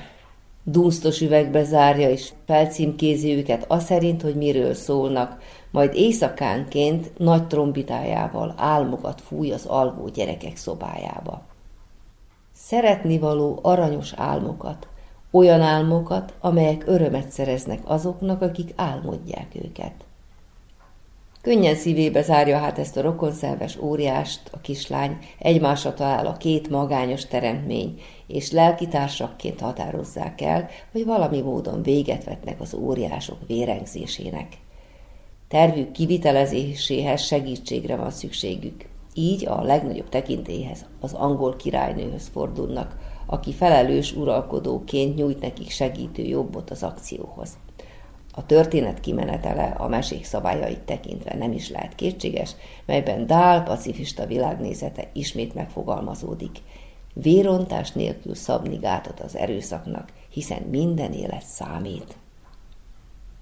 dunsztos 0.71 1.21
üvegbe 1.21 1.63
zárja 1.63 2.09
és 2.09 2.31
felcímkézi 2.45 3.35
őket 3.35 3.65
az 3.67 3.83
szerint, 3.83 4.21
hogy 4.21 4.35
miről 4.35 4.73
szólnak, 4.73 5.41
majd 5.71 5.93
éjszakánként 5.93 7.17
nagy 7.17 7.47
trombitájával 7.47 8.53
álmokat 8.57 9.21
fúj 9.21 9.51
az 9.51 9.65
alvó 9.65 10.07
gyerekek 10.07 10.57
szobájába. 10.57 11.41
Szeretnivaló 12.53 13.59
aranyos 13.61 14.13
álmokat, 14.13 14.87
olyan 15.31 15.61
álmokat, 15.61 16.33
amelyek 16.39 16.83
örömet 16.87 17.31
szereznek 17.31 17.79
azoknak, 17.83 18.41
akik 18.41 18.73
álmodják 18.75 19.55
őket. 19.65 19.93
Könnyen 21.41 21.75
szívébe 21.75 22.21
zárja 22.21 22.57
hát 22.57 22.79
ezt 22.79 22.97
a 22.97 23.01
rokonszerves 23.01 23.77
óriást, 23.77 24.41
a 24.51 24.59
kislány, 24.61 25.17
egymásra 25.37 25.93
talál 25.93 26.25
a 26.25 26.37
két 26.37 26.69
magányos 26.69 27.25
teremtmény, 27.25 28.01
és 28.27 28.51
lelkitársakként 28.51 29.59
határozzák 29.59 30.41
el, 30.41 30.69
hogy 30.91 31.05
valami 31.05 31.41
módon 31.41 31.81
véget 31.81 32.23
vetnek 32.23 32.61
az 32.61 32.73
óriások 32.73 33.37
vérengzésének. 33.47 34.47
Tervük 35.47 35.91
kivitelezéséhez 35.91 37.21
segítségre 37.21 37.95
van 37.95 38.11
szükségük. 38.11 38.85
Így 39.13 39.45
a 39.47 39.61
legnagyobb 39.61 40.09
tekintélyhez, 40.09 40.85
az 40.99 41.13
angol 41.13 41.55
királynőhöz 41.55 42.29
fordulnak, 42.33 42.95
aki 43.25 43.53
felelős 43.53 44.15
uralkodóként 44.15 45.15
nyújt 45.15 45.41
nekik 45.41 45.69
segítő 45.69 46.23
jobbot 46.23 46.69
az 46.69 46.83
akcióhoz. 46.83 47.57
A 48.31 48.45
történet 48.45 48.99
kimenetele 48.99 49.75
a 49.77 49.87
mesék 49.87 50.25
szabályait 50.25 50.79
tekintve 50.79 51.35
nem 51.35 51.51
is 51.51 51.69
lehet 51.69 51.95
kétséges, 51.95 52.55
melyben 52.85 53.25
Dál 53.25 53.63
pacifista 53.63 54.25
világnézete 54.25 55.09
ismét 55.13 55.53
megfogalmazódik. 55.53 56.57
Vérontás 57.13 57.91
nélkül 57.91 58.35
szabni 58.35 58.77
gátot 58.77 59.19
az 59.19 59.35
erőszaknak, 59.35 60.09
hiszen 60.29 60.61
minden 60.61 61.13
élet 61.13 61.45
számít. 61.45 62.15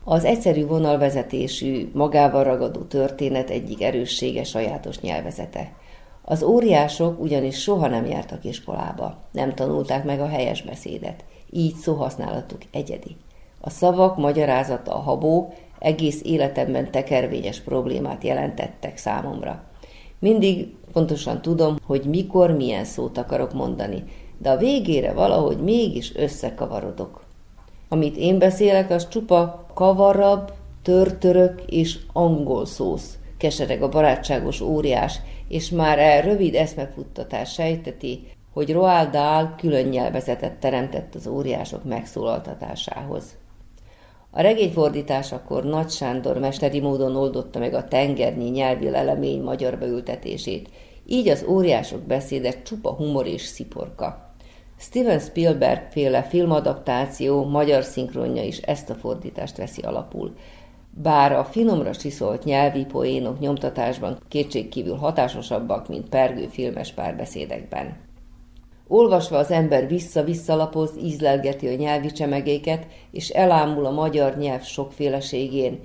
Az 0.03 0.23
egyszerű 0.23 0.65
vonalvezetésű, 0.65 1.89
magával 1.93 2.43
ragadó 2.43 2.81
történet 2.81 3.49
egyik 3.49 3.81
erőssége 3.81 4.43
sajátos 4.43 4.99
nyelvezete. 4.99 5.71
Az 6.21 6.43
óriások 6.43 7.19
ugyanis 7.19 7.61
soha 7.61 7.87
nem 7.87 8.05
jártak 8.05 8.43
iskolába, 8.43 9.17
nem 9.31 9.53
tanulták 9.53 10.03
meg 10.03 10.19
a 10.19 10.27
helyes 10.27 10.61
beszédet, 10.61 11.23
így 11.49 11.75
szóhasználatuk 11.75 12.61
egyedi. 12.71 13.15
A 13.61 13.69
szavak 13.69 14.17
magyarázata 14.17 14.95
a 14.95 14.99
habó 14.99 15.53
egész 15.79 16.21
életemben 16.23 16.91
tekervényes 16.91 17.59
problémát 17.59 18.23
jelentettek 18.23 18.97
számomra. 18.97 19.63
Mindig 20.19 20.75
pontosan 20.91 21.41
tudom, 21.41 21.75
hogy 21.85 22.03
mikor 22.03 22.51
milyen 22.51 22.85
szót 22.85 23.17
akarok 23.17 23.53
mondani, 23.53 24.03
de 24.37 24.49
a 24.49 24.57
végére 24.57 25.13
valahogy 25.13 25.57
mégis 25.57 26.15
összekavarodok. 26.15 27.23
Amit 27.89 28.17
én 28.17 28.37
beszélek, 28.37 28.89
az 28.89 29.07
csupa 29.07 29.65
kavarabb, 29.73 30.53
törtörök 30.81 31.61
és 31.65 31.99
angol 32.13 32.65
szósz, 32.65 33.17
kesereg 33.37 33.81
a 33.81 33.89
barátságos 33.89 34.61
óriás, 34.61 35.19
és 35.47 35.69
már 35.69 35.99
el 35.99 36.21
rövid 36.21 36.55
eszmefuttatás 36.55 37.53
sejteti, 37.53 38.27
hogy 38.53 38.71
Roald 38.71 39.09
Dahl 39.09 39.45
külön 39.57 39.85
nyelvezetet 39.85 40.53
teremtett 40.53 41.15
az 41.15 41.27
óriások 41.27 41.83
megszólaltatásához. 41.83 43.23
A 44.31 44.41
regény 44.41 44.71
fordításakor 44.71 45.63
Nagy 45.63 45.89
Sándor 45.89 46.37
mesteri 46.37 46.79
módon 46.79 47.15
oldotta 47.15 47.59
meg 47.59 47.73
a 47.73 47.87
tengernyi 47.87 48.49
nyelvi 48.49 48.89
lelemény 48.89 49.41
magyar 49.41 49.77
beültetését, 49.77 50.69
így 51.05 51.27
az 51.27 51.45
óriások 51.47 52.01
beszéde 52.01 52.61
csupa 52.61 52.93
humor 52.93 53.27
és 53.27 53.41
sziporka. 53.41 54.33
Steven 54.79 55.19
Spielberg 55.19 55.91
féle 55.91 56.23
filmadaptáció 56.23 57.45
magyar 57.45 57.83
szinkronja 57.83 58.43
is 58.43 58.57
ezt 58.57 58.89
a 58.89 58.95
fordítást 58.95 59.57
veszi 59.57 59.81
alapul. 59.81 60.33
Bár 60.89 61.31
a 61.31 61.43
finomra 61.43 61.95
csiszolt 61.95 62.43
nyelvi 62.43 62.85
poénok 62.85 63.39
nyomtatásban 63.39 64.19
kétségkívül 64.27 64.95
hatásosabbak, 64.95 65.87
mint 65.87 66.09
pergő 66.09 66.47
filmes 66.47 66.91
párbeszédekben. 66.91 68.06
Olvasva 68.87 69.37
az 69.37 69.51
ember 69.51 69.87
vissza-visszalapoz, 69.87 70.91
ízlelgeti 71.03 71.67
a 71.67 71.75
nyelvi 71.75 72.11
csemegéket, 72.11 72.87
és 73.11 73.29
elámul 73.29 73.85
a 73.85 73.91
magyar 73.91 74.37
nyelv 74.37 74.63
sokféleségén, 74.63 75.79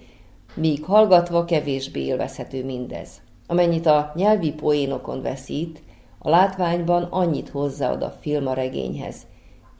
míg 0.54 0.84
hallgatva 0.84 1.44
kevésbé 1.44 2.00
élvezhető 2.04 2.64
mindez. 2.64 3.08
Amennyit 3.46 3.86
a 3.86 4.12
nyelvi 4.14 4.52
poénokon 4.52 5.22
veszít, 5.22 5.82
a 6.18 6.28
látványban 6.28 7.02
annyit 7.02 7.48
hozzáad 7.48 8.02
a 8.02 8.14
film 8.20 8.46
a 8.46 8.52
regényhez, 8.52 9.16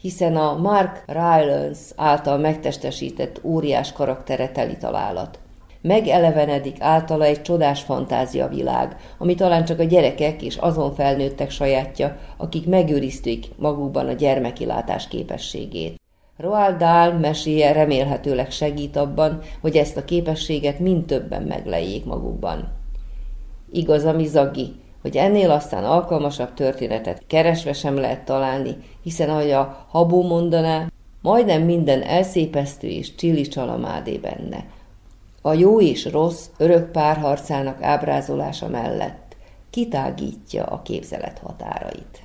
hiszen 0.01 0.37
a 0.37 0.57
Mark 0.57 1.05
Rylance 1.07 1.93
által 1.97 2.39
megtestesített 2.39 3.41
óriás 3.43 3.93
karaktere 3.93 4.49
teli 4.49 4.77
találat 4.77 5.39
megelevenedik 5.83 6.76
általa 6.80 7.24
egy 7.24 7.43
csodás 7.43 7.87
világ, 8.51 8.97
ami 9.18 9.35
talán 9.35 9.64
csak 9.64 9.78
a 9.78 9.85
gyerekek 9.85 10.43
és 10.43 10.57
azon 10.57 10.95
felnőttek 10.95 11.51
sajátja, 11.51 12.16
akik 12.37 12.66
megőrizték 12.66 13.47
magukban 13.57 14.09
a 14.09 14.12
gyermeki 14.12 14.64
látás 14.64 15.09
képességét. 15.09 16.01
Roald 16.37 16.76
Dahl 16.76 17.18
meséje 17.18 17.72
remélhetőleg 17.72 18.51
segít 18.51 18.97
abban, 18.97 19.41
hogy 19.61 19.76
ezt 19.76 19.97
a 19.97 20.05
képességet 20.05 20.78
mind 20.78 21.05
többen 21.05 21.43
meglejék 21.43 22.05
magukban. 22.05 22.72
Igaz, 23.72 24.05
ami 24.05 24.26
zagi, 24.26 24.72
hogy 25.03 25.16
ennél 25.16 25.51
aztán 25.51 25.85
alkalmasabb 25.85 26.55
történetet 26.55 27.22
keresve 27.26 27.72
sem 27.72 27.97
lehet 27.97 28.24
találni, 28.24 28.76
hiszen 29.03 29.30
ahogy 29.30 29.51
a 29.51 29.87
habó 29.89 30.22
mondaná, 30.22 30.87
majdnem 31.22 31.62
minden 31.62 32.03
elszépesztő 32.03 32.89
és 32.89 33.14
csilli 33.14 33.43
csalamádé 33.43 34.16
benne– 34.16 34.64
a 35.43 35.53
jó 35.53 35.80
és 35.80 36.05
rossz 36.05 36.47
örök 36.59 36.90
párharcának 36.90 37.82
ábrázolása 37.82 38.68
mellett 38.68 39.36
kitágítja 39.70 40.64
a 40.64 40.82
képzelet 40.82 41.38
határait. 41.38 42.22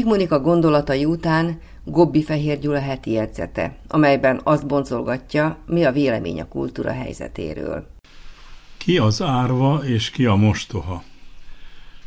Csík 0.00 0.08
Monika 0.08 0.40
gondolatai 0.40 1.04
után 1.04 1.60
Gobbi 1.84 2.22
Fehér 2.22 2.58
Gyula 2.58 2.80
heti 2.80 3.10
jegyzete, 3.10 3.76
amelyben 3.88 4.40
azt 4.44 4.66
boncolgatja, 4.66 5.58
mi 5.66 5.84
a 5.84 5.92
vélemény 5.92 6.40
a 6.40 6.48
kultúra 6.48 6.92
helyzetéről. 6.92 7.86
Ki 8.76 8.98
az 8.98 9.22
árva 9.22 9.80
és 9.84 10.10
ki 10.10 10.24
a 10.24 10.34
mostoha? 10.34 11.02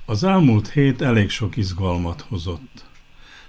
Az 0.06 0.24
elmúlt 0.24 0.70
hét 0.70 1.02
elég 1.02 1.30
sok 1.30 1.58
izgalmat 1.58 2.26
hozott. 2.30 2.86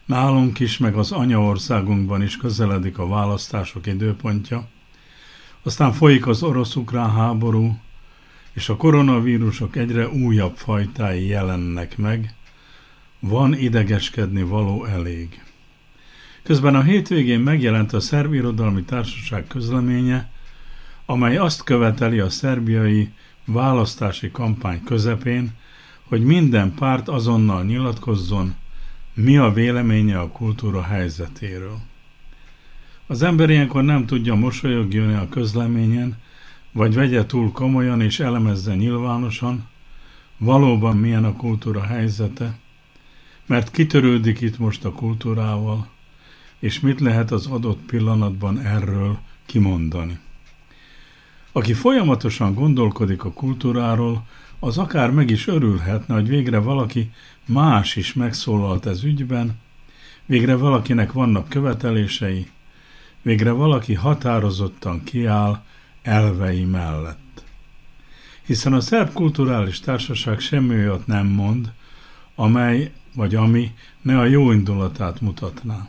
Nálunk 0.07 0.61
is, 0.61 0.78
meg 0.78 0.97
az 0.97 1.12
anyaországunkban 1.12 2.22
is 2.22 2.36
közeledik 2.36 2.99
a 2.99 3.09
választások 3.09 3.86
időpontja, 3.86 4.68
aztán 5.62 5.92
folyik 5.92 6.26
az 6.26 6.42
orosz-ukrán 6.42 7.11
háború, 7.11 7.76
és 8.53 8.68
a 8.68 8.76
koronavírusok 8.76 9.76
egyre 9.76 10.09
újabb 10.09 10.57
fajtái 10.57 11.26
jelennek 11.26 11.99
meg, 11.99 12.34
van 13.29 13.55
idegeskedni 13.55 14.43
való 14.43 14.85
elég. 14.85 15.43
Közben 16.43 16.75
a 16.75 16.83
hétvégén 16.83 17.41
megjelent 17.41 17.93
a 17.93 18.01
Szerb 18.01 18.85
Társaság 18.85 19.47
közleménye, 19.47 20.31
amely 21.07 21.37
azt 21.37 21.64
követeli 21.64 22.18
a 22.18 22.31
szerbiai 22.31 23.09
választási 23.45 24.31
kampány 24.31 24.83
közepén, 24.85 25.53
hogy 26.03 26.25
minden 26.25 26.75
párt 26.75 27.09
azonnal 27.09 27.64
nyilatkozzon, 27.64 28.55
mi 29.14 29.37
a 29.37 29.53
véleménye 29.53 30.18
a 30.18 30.29
kultúra 30.29 30.83
helyzetéről. 30.83 31.79
Az 33.07 33.22
ember 33.22 33.51
ilyenkor 33.51 33.83
nem 33.83 34.07
tudja 34.07 34.35
mosolyogni 34.35 35.14
a 35.14 35.29
közleményen, 35.29 36.16
vagy 36.72 36.95
vegye 36.95 37.27
túl 37.27 37.53
komolyan 37.53 38.01
és 38.01 38.20
elemezze 38.20 38.75
nyilvánosan, 38.75 39.68
valóban 40.39 40.97
milyen 40.97 41.25
a 41.25 41.37
kultúra 41.37 41.83
helyzete, 41.83 42.62
mert 43.47 43.70
kitörődik 43.70 44.40
itt 44.40 44.59
most 44.59 44.84
a 44.84 44.92
kultúrával, 44.92 45.88
és 46.59 46.80
mit 46.80 47.01
lehet 47.01 47.30
az 47.30 47.47
adott 47.47 47.80
pillanatban 47.86 48.61
erről 48.61 49.18
kimondani. 49.47 50.18
Aki 51.53 51.72
folyamatosan 51.72 52.55
gondolkodik 52.55 53.24
a 53.24 53.32
kultúráról, 53.32 54.26
az 54.59 54.78
akár 54.78 55.11
meg 55.11 55.30
is 55.30 55.47
örülhetne, 55.47 56.14
hogy 56.14 56.28
végre 56.28 56.59
valaki 56.59 57.11
más 57.47 57.97
is 57.97 58.12
megszólalt 58.12 58.86
ez 58.86 59.05
ügyben, 59.05 59.59
végre 60.26 60.55
valakinek 60.55 61.12
vannak 61.12 61.49
követelései, 61.49 62.47
végre 63.22 63.51
valaki 63.51 63.95
határozottan 63.95 65.05
kiáll 65.05 65.62
elvei 66.03 66.64
mellett. 66.64 67.45
Hiszen 68.47 68.72
a 68.72 68.80
szerb 68.80 69.12
kulturális 69.12 69.80
társaság 69.80 70.40
semmi 70.40 70.74
olyat 70.74 71.07
nem 71.07 71.26
mond, 71.26 71.72
amely 72.34 72.92
vagy 73.15 73.35
ami 73.35 73.73
ne 74.03 74.19
a 74.19 74.25
jó 74.25 74.53
indulatát 74.53 75.21
mutatná. 75.21 75.89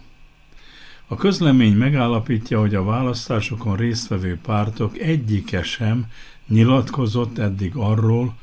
A 1.07 1.15
közlemény 1.15 1.73
megállapítja, 1.73 2.59
hogy 2.59 2.76
a 2.76 2.84
választásokon 2.84 3.76
résztvevő 3.76 4.39
pártok 4.43 4.97
egyike 4.97 5.63
sem 5.63 6.05
nyilatkozott 6.47 7.38
eddig 7.38 7.76
arról, 7.76 8.36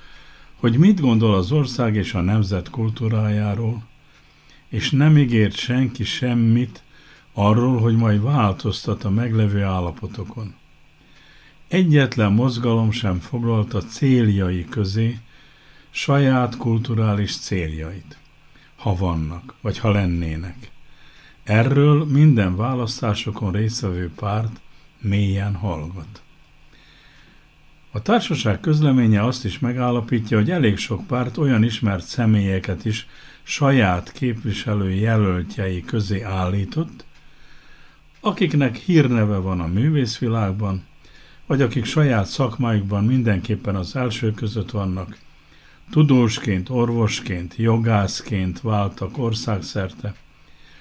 hogy 0.57 0.79
mit 0.79 1.01
gondol 1.01 1.35
az 1.35 1.53
ország 1.53 1.95
és 1.95 2.15
a 2.15 2.21
nemzet 2.21 2.71
kultúrájáról, 2.71 3.83
és 4.69 4.91
nem 4.91 5.19
ígért 5.19 5.57
senki 5.57 6.05
semmit 6.05 6.83
arról, 7.33 7.81
hogy 7.81 7.97
majd 7.97 8.23
változtat 8.23 9.05
a 9.05 9.11
meglevő 9.11 9.63
állapotokon. 9.63 10.55
Egyetlen 11.69 12.33
mozgalom 12.33 12.91
sem 12.91 13.19
foglalta 13.19 13.81
céljai 13.81 14.65
közé 14.65 15.19
saját 15.91 16.57
kulturális 16.57 17.37
céljait, 17.37 18.19
ha 18.83 18.95
vannak, 18.95 19.55
vagy 19.61 19.79
ha 19.79 19.91
lennének. 19.91 20.71
Erről 21.45 22.05
minden 22.05 22.57
választásokon 22.57 23.53
résztvevő 23.53 24.11
párt 24.15 24.61
mélyen 25.01 25.55
hallgat. 25.55 26.23
A 27.91 28.03
társaság 28.03 28.61
közleménye 28.61 29.25
azt 29.25 29.45
is 29.45 29.59
megállapítja, 29.59 30.37
hogy 30.37 30.51
elég 30.51 30.77
sok 30.77 31.07
párt 31.07 31.37
olyan 31.37 31.63
ismert 31.63 32.05
személyeket 32.05 32.85
is 32.85 33.07
saját 33.43 34.13
képviselő 34.13 34.91
jelöltjei 34.91 35.85
közé 35.85 36.23
állított, 36.23 37.05
akiknek 38.21 38.77
hírneve 38.77 39.37
van 39.37 39.61
a 39.61 39.67
művészvilágban, 39.67 40.85
vagy 41.47 41.63
akik 41.63 41.85
saját 41.85 42.27
szakmájukban 42.27 43.05
mindenképpen 43.05 43.77
az 43.77 43.97
első 43.97 44.33
között 44.33 44.71
vannak, 44.71 45.19
tudósként, 45.93 46.69
orvosként, 46.69 47.57
jogászként 47.57 48.61
váltak 48.61 49.19
országszerte, 49.19 50.15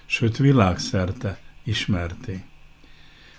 sőt 0.05 0.37
világszerte 0.37 1.39
ismerté. 1.63 2.43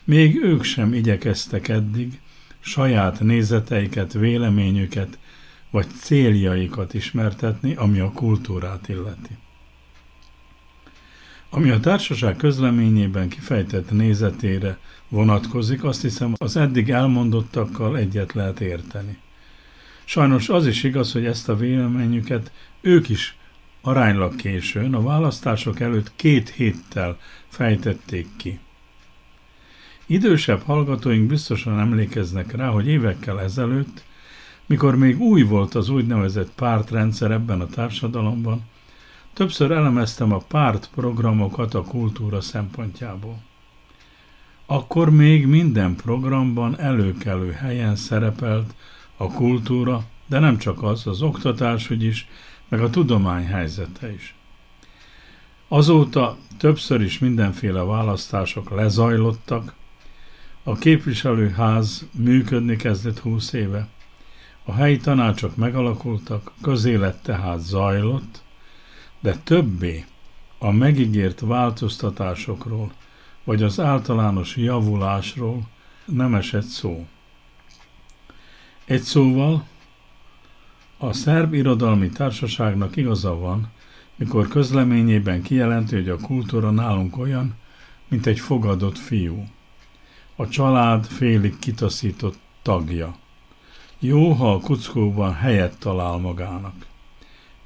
Még 0.04 0.36
ők 0.42 0.62
sem 0.62 0.94
igyekeztek 0.94 1.68
eddig 1.68 2.20
saját 2.60 3.20
nézeteiket, 3.20 4.12
véleményüket 4.12 5.18
vagy 5.70 5.86
céljaikat 6.00 6.94
ismertetni, 6.94 7.74
ami 7.74 7.98
a 7.98 8.12
kultúrát 8.12 8.88
illeti. 8.88 9.36
Ami 11.50 11.70
a 11.70 11.80
társaság 11.80 12.36
közleményében 12.36 13.28
kifejtett 13.28 13.90
nézetére 13.90 14.78
vonatkozik, 15.08 15.84
azt 15.84 16.02
hiszem 16.02 16.32
az 16.36 16.56
eddig 16.56 16.90
elmondottakkal 16.90 17.96
egyet 17.96 18.32
lehet 18.32 18.60
érteni. 18.60 19.18
Sajnos 20.12 20.48
az 20.48 20.66
is 20.66 20.82
igaz, 20.82 21.12
hogy 21.12 21.24
ezt 21.24 21.48
a 21.48 21.56
véleményüket 21.56 22.52
ők 22.80 23.08
is 23.08 23.36
aránylag 23.82 24.36
későn, 24.36 24.94
a 24.94 25.02
választások 25.02 25.80
előtt 25.80 26.12
két 26.16 26.48
héttel 26.48 27.18
fejtették 27.48 28.26
ki. 28.36 28.58
Idősebb 30.06 30.62
hallgatóink 30.62 31.26
biztosan 31.26 31.78
emlékeznek 31.78 32.56
rá, 32.56 32.68
hogy 32.68 32.86
évekkel 32.86 33.40
ezelőtt, 33.40 34.04
mikor 34.66 34.96
még 34.96 35.20
új 35.20 35.42
volt 35.42 35.74
az 35.74 35.88
úgynevezett 35.88 36.50
pártrendszer 36.54 37.30
ebben 37.30 37.60
a 37.60 37.66
társadalomban, 37.66 38.62
többször 39.32 39.70
elemeztem 39.70 40.32
a 40.32 40.38
pártprogramokat 40.38 41.74
a 41.74 41.82
kultúra 41.82 42.40
szempontjából. 42.40 43.42
Akkor 44.66 45.10
még 45.10 45.46
minden 45.46 45.96
programban 45.96 46.80
előkelő 46.80 47.50
helyen 47.50 47.96
szerepelt 47.96 48.74
a 49.16 49.26
kultúra, 49.26 50.04
de 50.26 50.38
nem 50.38 50.58
csak 50.58 50.82
az, 50.82 51.06
az 51.06 51.22
oktatásügy 51.22 52.02
is, 52.02 52.28
meg 52.68 52.80
a 52.80 52.90
tudomány 52.90 53.46
helyzete 53.46 54.12
is. 54.12 54.34
Azóta 55.68 56.36
többször 56.58 57.00
is 57.00 57.18
mindenféle 57.18 57.82
választások 57.82 58.70
lezajlottak, 58.70 59.74
a 60.62 60.74
képviselőház 60.74 62.08
működni 62.12 62.76
kezdett 62.76 63.18
húsz 63.18 63.52
éve, 63.52 63.88
a 64.64 64.72
helyi 64.72 64.96
tanácsok 64.96 65.56
megalakultak, 65.56 66.52
közélet 66.62 67.22
tehát 67.22 67.60
zajlott, 67.60 68.42
de 69.20 69.36
többé 69.36 70.04
a 70.58 70.70
megígért 70.70 71.40
változtatásokról, 71.40 72.92
vagy 73.44 73.62
az 73.62 73.80
általános 73.80 74.56
javulásról 74.56 75.62
nem 76.04 76.34
esett 76.34 76.66
szó. 76.66 77.06
Egy 78.92 79.02
szóval, 79.02 79.64
a 80.98 81.12
Szerb 81.12 81.54
Irodalmi 81.54 82.08
Társaságnak 82.08 82.96
igaza 82.96 83.34
van, 83.38 83.68
mikor 84.16 84.48
közleményében 84.48 85.42
kijelenti, 85.42 85.94
hogy 85.94 86.08
a 86.08 86.16
kultúra 86.16 86.70
nálunk 86.70 87.18
olyan, 87.18 87.54
mint 88.08 88.26
egy 88.26 88.40
fogadott 88.40 88.98
fiú. 88.98 89.44
A 90.36 90.48
család 90.48 91.06
félig 91.06 91.58
kitaszított 91.58 92.38
tagja. 92.62 93.16
Jó, 93.98 94.32
ha 94.32 94.52
a 94.52 94.60
kuckóban 94.60 95.34
helyet 95.34 95.78
talál 95.78 96.16
magának. 96.16 96.86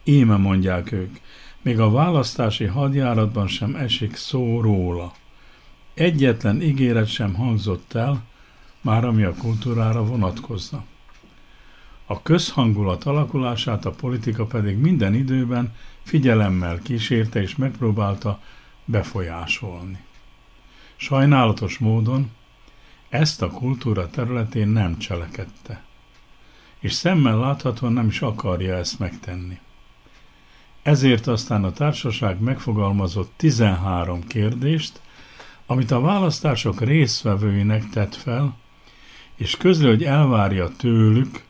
Íme 0.05 0.37
mondják 0.37 0.93
ők, 0.93 1.17
még 1.63 1.81
a 1.81 1.91
választási 1.91 2.65
hadjáratban 2.65 3.47
sem 3.47 3.75
esik 3.75 4.15
szó 4.15 4.61
róla. 4.61 5.13
Egyetlen 5.95 6.63
ígéret 6.63 7.09
sem 7.09 7.35
hangzott 7.35 7.95
el, 7.95 8.23
már 8.81 9.05
ami 9.05 9.23
a 9.23 9.35
kultúrára 9.35 10.05
vonatkozna. 10.05 10.85
A 12.07 12.23
közhangulat 12.23 13.05
alakulását 13.05 13.85
a 13.85 13.91
politika 13.91 14.45
pedig 14.45 14.79
minden 14.79 15.15
időben 15.15 15.75
figyelemmel 16.03 16.79
kísérte 16.83 17.41
és 17.41 17.57
megpróbálta 17.57 18.41
befolyásolni. 18.85 19.99
Sajnálatos 20.97 21.79
módon 21.79 22.31
ezt 23.09 23.43
a 23.43 23.51
kultúra 23.51 24.11
területén 24.11 24.69
nem 24.69 24.99
cselekedte, 24.99 25.83
és 26.79 26.93
szemmel 26.93 27.39
láthatóan 27.39 27.93
nem 27.93 28.07
is 28.07 28.21
akarja 28.21 28.77
ezt 28.77 28.99
megtenni. 28.99 29.59
Ezért 30.83 31.27
aztán 31.27 31.65
a 31.65 31.73
társaság 31.73 32.41
megfogalmazott 32.41 33.33
13 33.37 34.27
kérdést, 34.27 35.01
amit 35.67 35.91
a 35.91 36.01
választások 36.01 36.81
résztvevőinek 36.81 37.89
tett 37.89 38.15
fel, 38.15 38.57
és 39.35 39.57
közli, 39.57 39.87
hogy 39.87 40.05
elvárja 40.05 40.69
tőlük, 40.69 41.45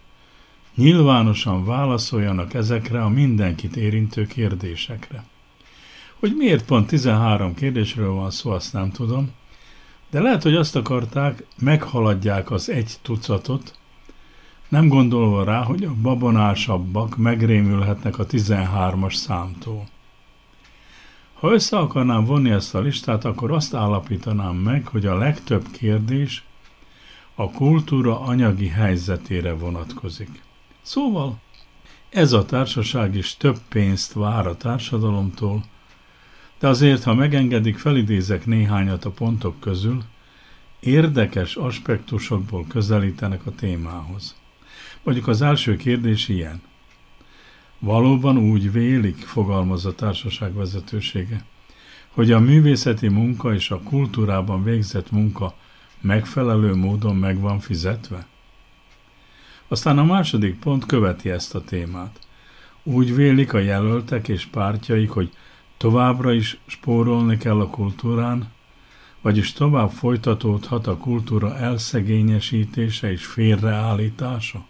nyilvánosan 0.76 1.64
válaszoljanak 1.64 2.54
ezekre 2.54 3.02
a 3.02 3.08
mindenkit 3.08 3.76
érintő 3.76 4.26
kérdésekre. 4.26 5.24
Hogy 6.18 6.34
miért 6.36 6.64
pont 6.64 6.86
13 6.86 7.54
kérdésről 7.54 8.10
van 8.10 8.30
szó, 8.30 8.50
azt 8.50 8.72
nem 8.72 8.90
tudom, 8.90 9.30
de 10.10 10.20
lehet, 10.20 10.42
hogy 10.42 10.54
azt 10.54 10.76
akarták, 10.76 11.44
meghaladják 11.58 12.50
az 12.50 12.70
egy 12.70 12.94
tucatot, 13.02 13.78
nem 14.68 14.88
gondolva 14.88 15.44
rá, 15.44 15.62
hogy 15.62 15.84
a 15.84 15.94
babonásabbak 16.02 17.16
megrémülhetnek 17.16 18.18
a 18.18 18.26
13-as 18.26 19.14
számtól. 19.14 19.88
Ha 21.34 21.52
össze 21.52 21.76
akarnám 21.78 22.24
vonni 22.24 22.50
ezt 22.50 22.74
a 22.74 22.80
listát, 22.80 23.24
akkor 23.24 23.50
azt 23.52 23.74
állapítanám 23.74 24.54
meg, 24.54 24.86
hogy 24.86 25.06
a 25.06 25.18
legtöbb 25.18 25.70
kérdés 25.70 26.44
a 27.34 27.50
kultúra 27.50 28.20
anyagi 28.20 28.68
helyzetére 28.68 29.52
vonatkozik. 29.52 30.44
Szóval 30.86 31.38
ez 32.08 32.32
a 32.32 32.44
társaság 32.44 33.14
is 33.14 33.36
több 33.36 33.58
pénzt 33.68 34.12
vár 34.12 34.46
a 34.46 34.56
társadalomtól, 34.56 35.64
de 36.58 36.68
azért, 36.68 37.02
ha 37.02 37.14
megengedik, 37.14 37.78
felidézek 37.78 38.46
néhányat 38.46 39.04
a 39.04 39.10
pontok 39.10 39.60
közül, 39.60 40.02
érdekes 40.80 41.56
aspektusokból 41.56 42.66
közelítenek 42.68 43.46
a 43.46 43.54
témához. 43.54 44.36
Mondjuk 45.02 45.26
az 45.28 45.42
első 45.42 45.76
kérdés 45.76 46.28
ilyen. 46.28 46.62
Valóban 47.78 48.38
úgy 48.38 48.72
vélik, 48.72 49.16
fogalmaz 49.16 49.86
a 49.86 49.94
társaság 49.94 50.54
vezetősége, 50.54 51.44
hogy 52.08 52.32
a 52.32 52.40
művészeti 52.40 53.08
munka 53.08 53.54
és 53.54 53.70
a 53.70 53.80
kultúrában 53.80 54.64
végzett 54.64 55.10
munka 55.10 55.54
megfelelő 56.00 56.74
módon 56.74 57.16
meg 57.16 57.40
van 57.40 57.60
fizetve? 57.60 58.26
Aztán 59.68 59.98
a 59.98 60.04
második 60.04 60.58
pont 60.58 60.86
követi 60.86 61.30
ezt 61.30 61.54
a 61.54 61.64
témát. 61.64 62.18
Úgy 62.82 63.14
vélik 63.14 63.52
a 63.52 63.58
jelöltek 63.58 64.28
és 64.28 64.46
pártjaik, 64.46 65.10
hogy 65.10 65.30
továbbra 65.76 66.32
is 66.32 66.58
spórolni 66.66 67.36
kell 67.36 67.60
a 67.60 67.70
kultúrán, 67.70 68.52
vagyis 69.20 69.52
tovább 69.52 69.90
folytatódhat 69.90 70.86
a 70.86 70.96
kultúra 70.96 71.56
elszegényesítése 71.56 73.10
és 73.10 73.26
félreállítása? 73.26 74.66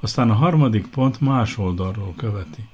Aztán 0.00 0.30
a 0.30 0.34
harmadik 0.34 0.86
pont 0.86 1.20
más 1.20 1.58
oldalról 1.58 2.14
követi. 2.16 2.68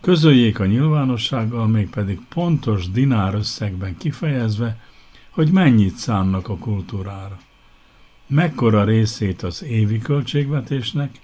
Közöljék 0.00 0.58
a 0.58 0.66
nyilvánossággal, 0.66 1.66
mégpedig 1.66 2.20
pontos 2.28 2.90
dinár 2.90 3.34
összegben 3.34 3.96
kifejezve, 3.96 4.80
hogy 5.30 5.50
mennyit 5.50 5.96
szánnak 5.96 6.48
a 6.48 6.56
kultúrára. 6.56 7.38
Mekkora 8.26 8.84
részét 8.84 9.42
az 9.42 9.62
évi 9.62 9.98
költségvetésnek, 9.98 11.20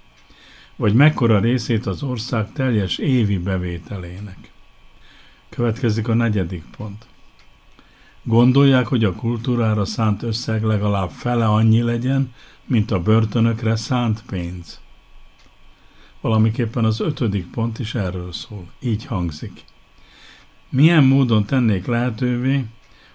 vagy 0.75 0.93
mekkora 0.93 1.39
részét 1.39 1.85
az 1.85 2.03
ország 2.03 2.51
teljes 2.51 2.97
évi 2.97 3.37
bevételének. 3.37 4.51
Következik 5.49 6.07
a 6.07 6.13
negyedik 6.13 6.63
pont. 6.77 7.05
Gondolják, 8.23 8.87
hogy 8.87 9.03
a 9.03 9.13
kultúrára 9.13 9.85
szánt 9.85 10.23
összeg 10.23 10.63
legalább 10.63 11.09
fele 11.09 11.45
annyi 11.45 11.81
legyen, 11.81 12.33
mint 12.65 12.91
a 12.91 13.01
börtönökre 13.01 13.75
szánt 13.75 14.23
pénz. 14.27 14.81
Valamiképpen 16.21 16.85
az 16.85 16.99
ötödik 16.99 17.47
pont 17.51 17.79
is 17.79 17.95
erről 17.95 18.31
szól. 18.31 18.67
Így 18.79 19.05
hangzik. 19.05 19.63
Milyen 20.69 21.03
módon 21.03 21.45
tennék 21.45 21.85
lehetővé, 21.85 22.65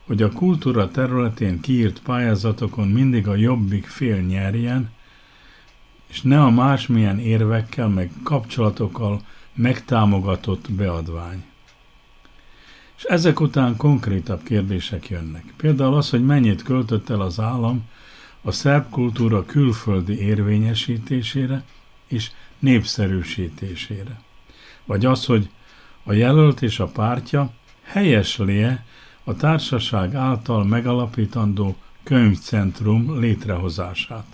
hogy 0.09 0.23
a 0.23 0.33
kultúra 0.33 0.91
területén 0.91 1.61
kiírt 1.61 2.01
pályázatokon 2.01 2.89
mindig 2.89 3.29
a 3.29 3.35
jobbik 3.35 3.87
fél 3.87 4.21
nyerjen, 4.21 4.91
és 6.07 6.23
ne 6.23 6.43
a 6.43 6.51
másmilyen 6.51 7.19
érvekkel 7.19 7.89
meg 7.89 8.11
kapcsolatokkal 8.23 9.21
megtámogatott 9.55 10.73
beadvány. 10.73 11.45
És 12.97 13.05
ezek 13.05 13.41
után 13.41 13.77
konkrétabb 13.77 14.43
kérdések 14.43 15.09
jönnek. 15.09 15.45
Például 15.57 15.95
az, 15.95 16.11
hogy 16.11 16.25
mennyit 16.25 16.63
költött 16.63 17.09
el 17.11 17.21
az 17.21 17.41
állam 17.41 17.85
a 18.43 18.51
szerb 18.51 18.91
kultúra 18.91 19.45
külföldi 19.45 20.21
érvényesítésére 20.21 21.65
és 22.07 22.31
népszerűsítésére. 22.59 24.21
Vagy 24.85 25.05
az, 25.07 25.25
hogy 25.25 25.49
a 26.05 26.13
jelölt 26.13 26.63
és 26.63 26.81
a 26.81 26.87
pártja 26.87 27.53
helyeslie 27.83 28.85
a 29.29 29.35
társaság 29.35 30.15
által 30.15 30.65
megalapítandó 30.65 31.77
könyvcentrum 32.03 33.21
létrehozását. 33.21 34.27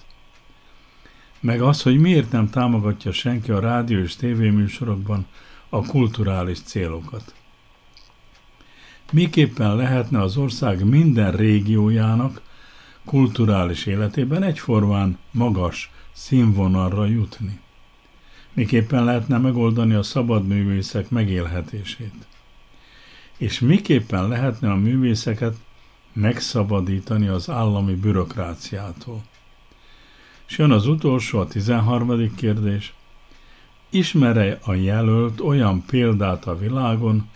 Meg 1.41 1.63
az, 1.63 1.83
hogy 1.83 1.99
miért 1.99 2.31
nem 2.31 2.51
támogatja 2.51 3.13
senki 3.13 3.51
a 3.51 3.61
rádió 3.61 3.99
és 3.99 4.17
tévéműsorokban 4.17 5.27
a 5.69 5.87
kulturális 5.87 6.61
célokat. 6.61 7.35
Miképpen 9.13 9.77
lehetne 9.77 10.21
az 10.21 10.37
ország 10.37 10.85
minden 10.85 11.33
régiójának 11.33 12.41
kulturális 13.05 13.87
életében 13.87 14.43
egyformán 14.43 15.19
magas 15.31 15.91
színvonalra 16.13 17.07
jutni? 17.07 17.61
Miképpen 18.53 19.05
lehetne 19.05 19.39
megoldani 19.39 19.95
a 19.95 20.03
szabadművészek 20.03 21.11
megélhetését? 21.11 22.27
És 23.37 23.61
miképpen 23.61 24.29
lehetne 24.29 24.71
a 24.71 24.77
művészeket 24.77 25.57
megszabadítani 26.13 27.27
az 27.27 27.51
állami 27.51 27.95
bürokráciától? 27.95 29.23
És 30.49 30.59
jön 30.59 30.71
az 30.71 30.87
utolsó, 30.87 31.39
a 31.39 31.47
13. 31.47 32.35
kérdés. 32.35 32.95
Ismere 33.91 34.59
a 34.63 34.73
jelölt 34.73 35.41
olyan 35.41 35.85
példát 35.87 36.47
a 36.47 36.59
világon, 36.59 37.29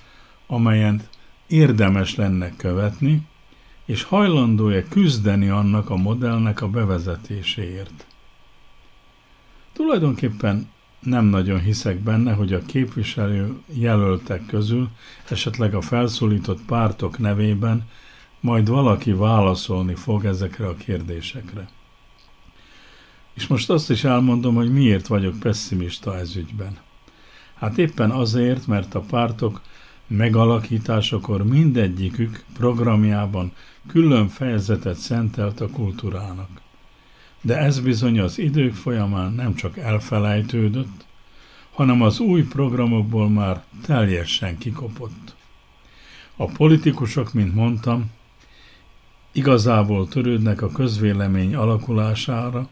amelyen 0.46 1.02
érdemes 1.46 2.14
lenne 2.14 2.56
követni, 2.56 3.26
és 3.84 4.02
hajlandó-e 4.02 4.88
küzdeni 4.88 5.48
annak 5.48 5.90
a 5.90 5.96
modellnek 5.96 6.62
a 6.62 6.68
bevezetéséért. 6.68 8.06
Tulajdonképpen 9.72 10.70
nem 11.00 11.24
nagyon 11.24 11.60
hiszek 11.60 11.98
benne, 11.98 12.32
hogy 12.32 12.52
a 12.52 12.62
képviselő 12.62 13.54
jelöltek 13.66 14.46
közül, 14.46 14.88
esetleg 15.28 15.74
a 15.74 15.80
felszólított 15.80 16.60
pártok 16.62 17.18
nevében 17.18 17.84
majd 18.40 18.68
valaki 18.68 19.12
válaszolni 19.12 19.94
fog 19.94 20.24
ezekre 20.24 20.66
a 20.66 20.74
kérdésekre. 20.74 21.68
És 23.34 23.46
most 23.46 23.70
azt 23.70 23.90
is 23.90 24.04
elmondom, 24.04 24.54
hogy 24.54 24.72
miért 24.72 25.06
vagyok 25.06 25.38
pessimista 25.38 26.18
ez 26.18 26.36
ügyben. 26.36 26.78
Hát 27.54 27.78
éppen 27.78 28.10
azért, 28.10 28.66
mert 28.66 28.94
a 28.94 29.00
pártok 29.00 29.60
megalakításakor 30.06 31.44
mindegyikük 31.44 32.44
programjában 32.52 33.52
külön 33.86 34.28
fejezetet 34.28 34.96
szentelt 34.96 35.60
a 35.60 35.68
kultúrának. 35.68 36.48
De 37.40 37.58
ez 37.58 37.80
bizony 37.80 38.20
az 38.20 38.38
idők 38.38 38.74
folyamán 38.74 39.32
nem 39.32 39.54
csak 39.54 39.78
elfelejtődött, 39.78 41.06
hanem 41.72 42.02
az 42.02 42.20
új 42.20 42.42
programokból 42.42 43.28
már 43.28 43.62
teljesen 43.82 44.58
kikopott. 44.58 45.34
A 46.36 46.44
politikusok, 46.44 47.32
mint 47.32 47.54
mondtam, 47.54 48.10
igazából 49.32 50.08
törődnek 50.08 50.62
a 50.62 50.70
közvélemény 50.70 51.54
alakulására, 51.54 52.68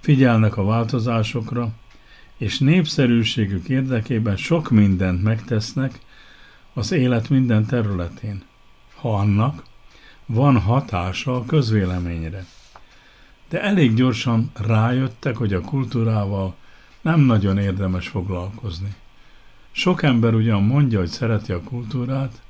figyelnek 0.00 0.56
a 0.56 0.64
változásokra, 0.64 1.70
és 2.36 2.58
népszerűségük 2.58 3.68
érdekében 3.68 4.36
sok 4.36 4.70
mindent 4.70 5.22
megtesznek 5.22 5.98
az 6.74 6.92
élet 6.92 7.28
minden 7.28 7.66
területén, 7.66 8.42
ha 8.94 9.14
annak 9.14 9.62
van 10.26 10.60
hatása 10.60 11.36
a 11.36 11.44
közvéleményre. 11.44 12.46
De 13.48 13.62
elég 13.62 13.94
gyorsan 13.94 14.50
rájöttek, 14.54 15.36
hogy 15.36 15.52
a 15.52 15.60
kultúrával 15.60 16.54
nem 17.00 17.20
nagyon 17.20 17.58
érdemes 17.58 18.08
foglalkozni. 18.08 18.94
Sok 19.72 20.02
ember 20.02 20.34
ugyan 20.34 20.62
mondja, 20.62 20.98
hogy 20.98 21.08
szereti 21.08 21.52
a 21.52 21.62
kultúrát, 21.62 22.40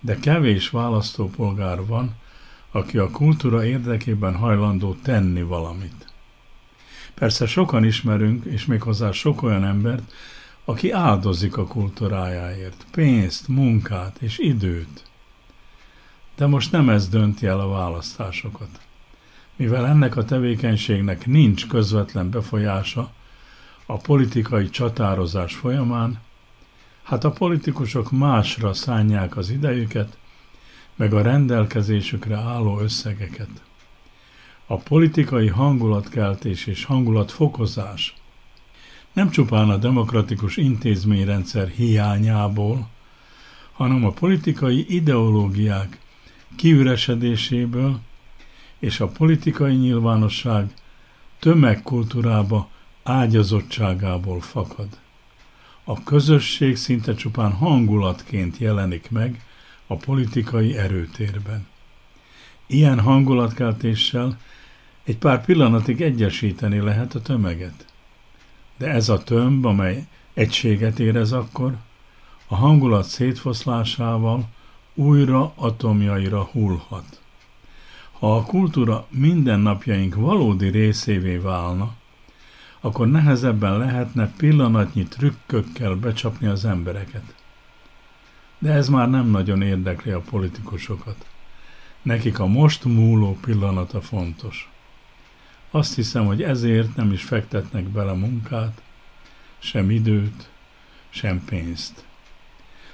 de 0.00 0.18
kevés 0.18 0.70
választópolgár 0.70 1.86
van, 1.86 2.14
aki 2.70 2.98
a 2.98 3.10
kultúra 3.10 3.64
érdekében 3.64 4.34
hajlandó 4.34 4.94
tenni 5.02 5.42
valamit. 5.42 6.12
Persze 7.14 7.46
sokan 7.46 7.84
ismerünk, 7.84 8.44
és 8.44 8.66
méghozzá 8.66 9.10
sok 9.10 9.42
olyan 9.42 9.64
embert, 9.64 10.12
aki 10.64 10.90
áldozik 10.90 11.56
a 11.56 11.66
kultúrájáért, 11.66 12.86
pénzt, 12.90 13.48
munkát 13.48 14.16
és 14.20 14.38
időt. 14.38 15.04
De 16.36 16.46
most 16.46 16.72
nem 16.72 16.88
ez 16.88 17.08
dönti 17.08 17.46
el 17.46 17.60
a 17.60 17.68
választásokat. 17.68 18.80
Mivel 19.56 19.86
ennek 19.86 20.16
a 20.16 20.24
tevékenységnek 20.24 21.26
nincs 21.26 21.66
közvetlen 21.66 22.30
befolyása 22.30 23.12
a 23.86 23.96
politikai 23.96 24.70
csatározás 24.70 25.54
folyamán, 25.54 26.20
hát 27.02 27.24
a 27.24 27.30
politikusok 27.30 28.10
másra 28.10 28.72
szánják 28.72 29.36
az 29.36 29.50
idejüket, 29.50 30.18
meg 30.96 31.12
a 31.12 31.22
rendelkezésükre 31.22 32.36
álló 32.36 32.80
összegeket. 32.80 33.48
A 34.66 34.76
politikai 34.76 35.48
hangulatkeltés 35.48 36.66
és 36.66 36.84
hangulatfokozás 36.84 38.14
nem 39.12 39.30
csupán 39.30 39.70
a 39.70 39.76
demokratikus 39.76 40.56
intézményrendszer 40.56 41.68
hiányából, 41.68 42.88
hanem 43.72 44.04
a 44.04 44.10
politikai 44.10 44.94
ideológiák 44.94 46.00
kiüresedéséből 46.56 48.00
és 48.78 49.00
a 49.00 49.08
politikai 49.08 49.74
nyilvánosság 49.74 50.74
tömegkultúrába 51.38 52.68
ágyazottságából 53.02 54.40
fakad. 54.40 54.88
A 55.84 56.02
közösség 56.02 56.76
szinte 56.76 57.14
csupán 57.14 57.52
hangulatként 57.52 58.58
jelenik 58.58 59.10
meg 59.10 59.44
a 59.86 59.96
politikai 59.96 60.76
erőtérben. 60.76 61.66
Ilyen 62.66 63.00
hangulatkeltéssel 63.00 64.38
egy 65.04 65.18
pár 65.18 65.44
pillanatig 65.44 66.00
egyesíteni 66.00 66.78
lehet 66.78 67.14
a 67.14 67.20
tömeget. 67.20 67.86
De 68.78 68.86
ez 68.86 69.08
a 69.08 69.22
tömb, 69.22 69.64
amely 69.64 70.06
egységet 70.34 70.98
érez 70.98 71.32
akkor, 71.32 71.76
a 72.46 72.54
hangulat 72.54 73.04
szétfoszlásával 73.04 74.48
újra 74.94 75.52
atomjaira 75.54 76.42
hullhat. 76.42 77.20
Ha 78.18 78.36
a 78.36 78.42
kultúra 78.42 79.06
mindennapjaink 79.10 80.14
valódi 80.14 80.68
részévé 80.68 81.36
válna, 81.36 81.94
akkor 82.80 83.06
nehezebben 83.08 83.78
lehetne 83.78 84.32
pillanatnyi 84.36 85.04
trükkökkel 85.04 85.94
becsapni 85.94 86.46
az 86.46 86.64
embereket. 86.64 87.34
De 88.58 88.72
ez 88.72 88.88
már 88.88 89.10
nem 89.10 89.26
nagyon 89.26 89.62
érdekli 89.62 90.10
a 90.10 90.20
politikusokat. 90.20 91.26
Nekik 92.02 92.38
a 92.38 92.46
most 92.46 92.84
múló 92.84 93.38
pillanata 93.40 94.00
fontos. 94.00 94.70
Azt 95.70 95.94
hiszem, 95.94 96.26
hogy 96.26 96.42
ezért 96.42 96.96
nem 96.96 97.12
is 97.12 97.22
fektetnek 97.22 97.84
bele 97.88 98.12
munkát, 98.12 98.82
sem 99.58 99.90
időt, 99.90 100.50
sem 101.08 101.44
pénzt. 101.44 102.04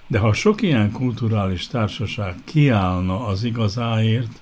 De 0.06 0.18
ha 0.18 0.32
sok 0.32 0.62
ilyen 0.62 0.92
kulturális 0.92 1.66
társaság 1.66 2.34
kiállna 2.44 3.26
az 3.26 3.44
igazáért, 3.44 4.40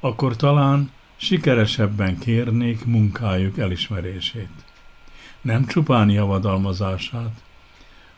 akkor 0.00 0.36
talán 0.36 0.90
sikeresebben 1.16 2.18
kérnék 2.18 2.84
munkájuk 2.84 3.58
elismerését. 3.58 4.50
Nem 5.40 5.66
csupán 5.66 6.10
javadalmazását, 6.10 7.42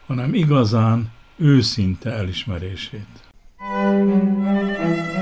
hanem 0.07 0.35
igazán 0.35 1.11
őszinte 1.37 2.11
elismerését. 2.11 3.27
Thank 3.59 5.18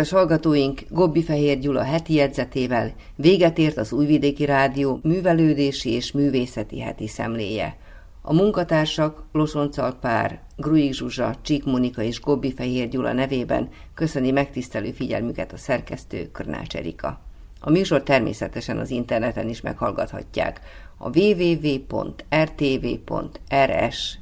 Kedves 0.00 0.18
hallgatóink, 0.18 0.80
Gobbi 0.88 1.22
Fehér 1.22 1.58
Gyula 1.58 1.82
heti 1.82 2.14
jegyzetével 2.14 2.92
véget 3.16 3.58
ért 3.58 3.76
az 3.76 3.92
Újvidéki 3.92 4.44
Rádió 4.44 5.00
művelődési 5.02 5.90
és 5.90 6.12
művészeti 6.12 6.80
heti 6.80 7.06
szemléje. 7.06 7.76
A 8.22 8.32
munkatársak 8.32 9.24
Losoncal 9.32 9.94
Pár, 10.00 10.40
Gruig 10.56 10.92
Zsuzsa, 10.92 11.34
Csík 11.42 11.64
Monika 11.64 12.02
és 12.02 12.20
Gobbi 12.20 12.52
Fehér 12.52 12.88
Gyula 12.88 13.12
nevében 13.12 13.68
köszöni 13.94 14.30
megtisztelő 14.30 14.90
figyelmüket 14.90 15.52
a 15.52 15.56
szerkesztő 15.56 16.30
Körnács 16.32 16.76
Erika. 16.76 17.20
A 17.60 17.70
műsor 17.70 18.02
természetesen 18.02 18.78
az 18.78 18.90
interneten 18.90 19.48
is 19.48 19.60
meghallgathatják 19.60 20.60
a 20.96 21.18
www.rtv.rs 21.18 22.18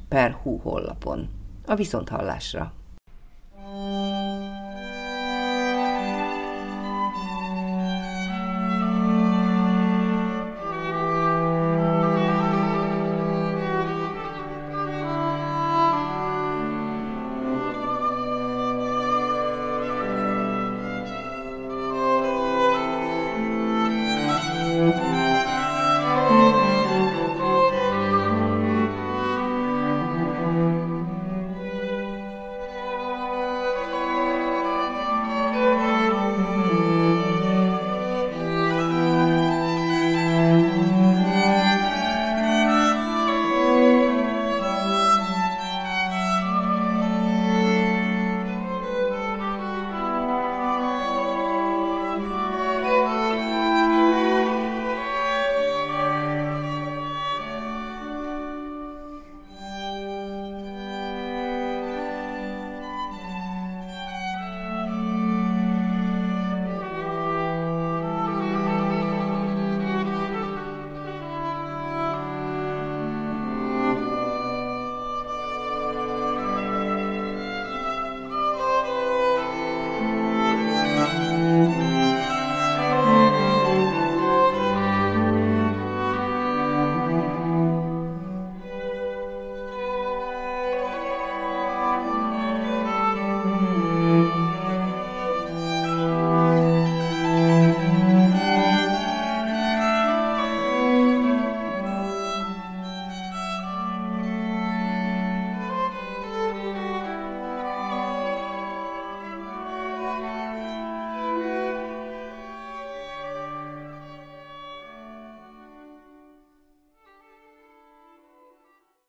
per 0.09 0.37
honlapon. 0.41 1.29
A 1.65 1.75
viszonthallásra! 1.75 2.73